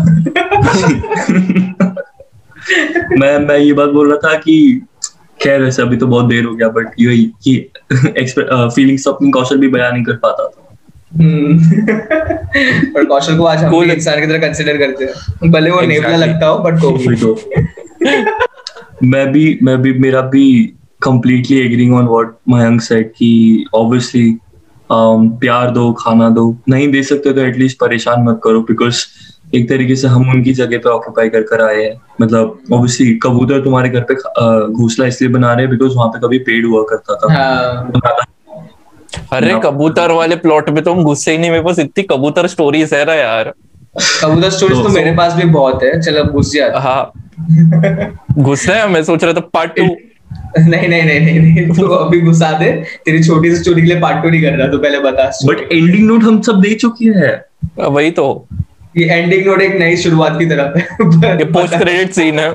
[3.18, 4.82] मैं मैं ये बात बोल रहा था कि
[5.43, 7.14] खैर वैसे अभी तो बहुत देर हो गया बट ये
[7.47, 7.70] ये
[8.68, 10.61] फीलिंग्स अपनी कौशल भी बयान नहीं कर पाता था।
[11.20, 11.58] हम्म।
[12.94, 13.80] पर कौशल को आज हम.
[13.80, 17.34] भी इंसान की तरह कंसिडर करते हैं। भले वो नेवला लगता हो बट को
[19.06, 20.74] मैं भी मैं भी मेरा भी
[21.08, 24.26] completely agreeing on what Mayank said कि obviously
[24.90, 29.04] um, प्यार दो खाना दो। नहीं दे सकते तो एटलीस्ट परेशान मत करो बिकॉज़
[29.54, 33.60] एक तरीके से हम उनकी जगह पे ऑक्यूपाई कर कर आए हैं। मतलब ऑब्वियसली कबूतर
[33.60, 36.82] तुम्हारे घर पे अ, घोंसला इसलिए बना रहे हैं बिकॉज़ वहाँ पे कभी पेड़ हुआ
[36.82, 38.32] करता था। हाँ।
[39.32, 42.94] अरे कबूतर वाले प्लॉट में तो हम घुसे ही नहीं मेरे पास इतनी कबूतर स्टोरीज
[42.94, 43.52] है ना यार।
[44.22, 47.12] कबूतर स्टोरीज तो तो- मेरे पास भी बहुत है चलो घुस जाते हाँ।
[48.38, 49.82] घुस रहे हैं मैं सोच रहा था पार्ट टू
[50.58, 52.70] नहीं नहीं नहीं नहीं नहीं तू अभी घुसा दे
[53.04, 55.72] तेरी छोटी सी स्टोरी के लिए पार्ट टू नहीं कर रहा तू पहले बता बट
[55.72, 57.34] एंडिंग नोट हम सब दे चुके हैं।
[57.88, 58.26] वही तो।
[58.96, 62.50] ये एंडिंग नोट एक नई शुरुआत की तरफ़ है। ये पोस्ट क्रेडिट सीन है।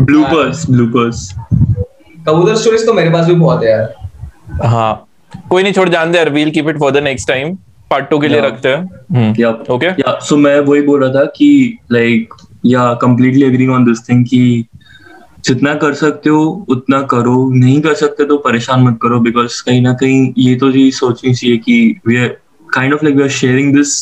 [0.00, 1.28] ब्लूपर्स ब्लूपर्स
[2.28, 4.05] कबूतर स्टोरीज तो मेरे पास भी बहुत है यार।
[4.64, 5.06] हाँ।
[5.50, 7.54] कोई नहीं छोड़ जान दे we'll keep it for the next time
[7.90, 11.24] part two के लिए रखते हैं। या ओके या सो मैं वही बोल रहा था
[11.36, 12.34] कि लाइक
[12.66, 14.64] या completely agree on this thing कि
[15.44, 19.80] जितना कर सकते हो उतना करो। नहीं कर सकते तो परेशान मत करो बिकॉज़ कहीं
[19.82, 22.36] ना कहीं ये तो चीज़ सोचनी चाहिए कि we are
[22.74, 23.94] kind of like we are sharing this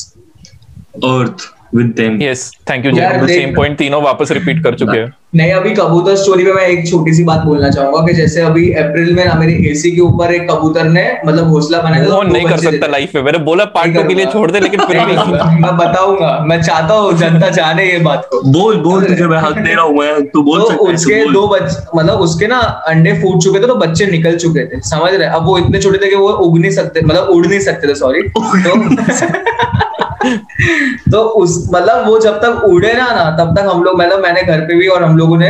[1.05, 5.13] earth with them yes thank you Jai same point तीनों वापस रिपीट कर चुके हैं।
[5.37, 8.71] नहीं अभी कबूतर स्टोरी पे मैं एक छोटी सी बात बोलना चाहूँगा कि जैसे अभी
[8.83, 12.45] अप्रैल में ना मेरे एसी के ऊपर एक कबूतर ने मतलब घोंसला बनाया था, नहीं
[12.45, 15.15] कर सकता लाइफ में। मैंने बोला पार्ट टू के लिए छोड़ दे लेकिन फिर भी
[15.17, 19.39] नहीं। मैं बताऊँगा मैं चाहता हूँ जनता जाने ये बात को। बोल बोल तुझे मैं
[19.39, 22.47] हक दे रहा हूँ मैं तू बोल तो सकता है उसके दो बच्चे मतलब उसके
[22.47, 22.59] ना
[22.89, 26.05] अंडे फूट चुके थे तो बच्चे निकल चुके थे समझ रहे अब वो इतने छोटे
[26.05, 29.93] थे कि वो उग नहीं सकते मतलब उड़ नहीं सकते थे सॉरी तो
[31.13, 34.43] तो उस मतलब वो जब तक उड़े ना ना तब तक हम लोग मतलब मैंने
[34.43, 35.49] घर पे भी और हम लोगों ने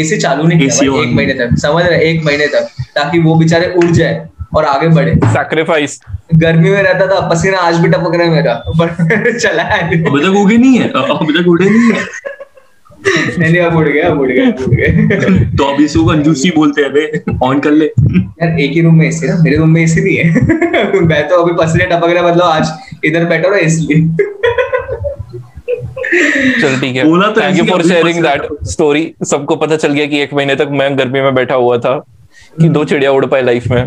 [0.00, 3.72] एसी चालू नहीं किया। एक महीने तक समझ रहे एक महीने तक ताकि वो बेचारे
[3.76, 6.00] उड़ जाए और आगे बढ़े। सैक्रिफाइस
[6.34, 10.20] गर्मी में रहता था पसीना आज भी टपक रहा है मेरा पर चला है। अभी
[10.22, 12.40] तक उगे नहीं है अभी तक उड़े नहीं है।
[13.38, 16.82] नहीं अब उड़ गया अब उड़ गया अब उड़ गया। तो अभी इसको कंजूसी बोलते
[16.82, 19.36] हैं बे ऑन कर ले। यार एक ही रूम में एसी ना?
[19.44, 22.72] मेरे रूम में एसी नहीं है। मैं तो अभी पसीने टपक रहा मतलब आज
[23.04, 24.08] इधर बैठा रहा इसलिए
[26.60, 30.06] चल ठीक है। बोला तो thank you for sharing that story सबको पता चल गया
[30.06, 31.96] कि एक महीने तक मैं गर्मी में बैठा हुआ था
[32.60, 33.84] कि दो चिड़िया उड़ पाए लाइफ में।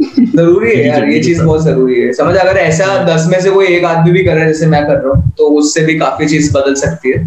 [0.00, 3.66] ज़रूरी है यार ये चीज़ बहुत ज़रूरी है। समझ अगर ऐसा दस में से कोई
[3.66, 6.26] एक आदमी भी कर रहा है जैसे मैं कर रहा हूँ तो उससे भी काफ़ी
[6.26, 7.24] चीज़ बदल सकती है।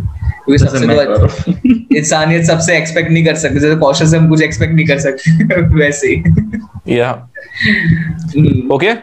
[0.50, 4.74] क्योंकि सबसे तो। इंसानियत सबसे एक्सपेक्ट नहीं कर सकते। जैसे कौशल से हम कुछ एक्सपेक्ट
[4.74, 8.94] नहीं कर सकते वैसे ही। या हम्म, ओके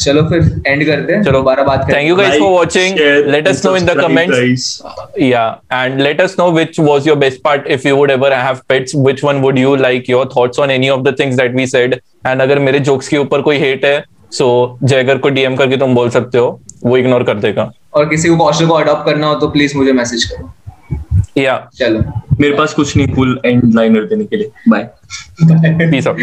[0.00, 2.98] चलो फिर एंड करते हैं चलो। दोबारा बात thank you guys for watching
[3.30, 4.82] let us know in the comments
[5.22, 5.48] yeah
[5.78, 7.66] and let us know which was your best part.
[7.76, 10.08] If you would ever have pets which one would you like?
[10.08, 11.96] Your thoughts on any of the things that we said.
[12.30, 14.48] And अगर मेरे jokes के ऊपर कोई hate है सो
[14.82, 18.36] जयगर को DM करके तुम बोल सकते हो वो इग्नोर कर देगा। और किसी को
[18.36, 20.52] कौशल को अडॉप्ट करना हो तो प्लीज़ मुझे मैसेज करो।
[21.38, 22.00] या चलो।
[22.40, 24.90] मेरे पास कुछ नहीं फुल एंड लाइनर देने के लिए। Bye
[25.90, 26.18] peace out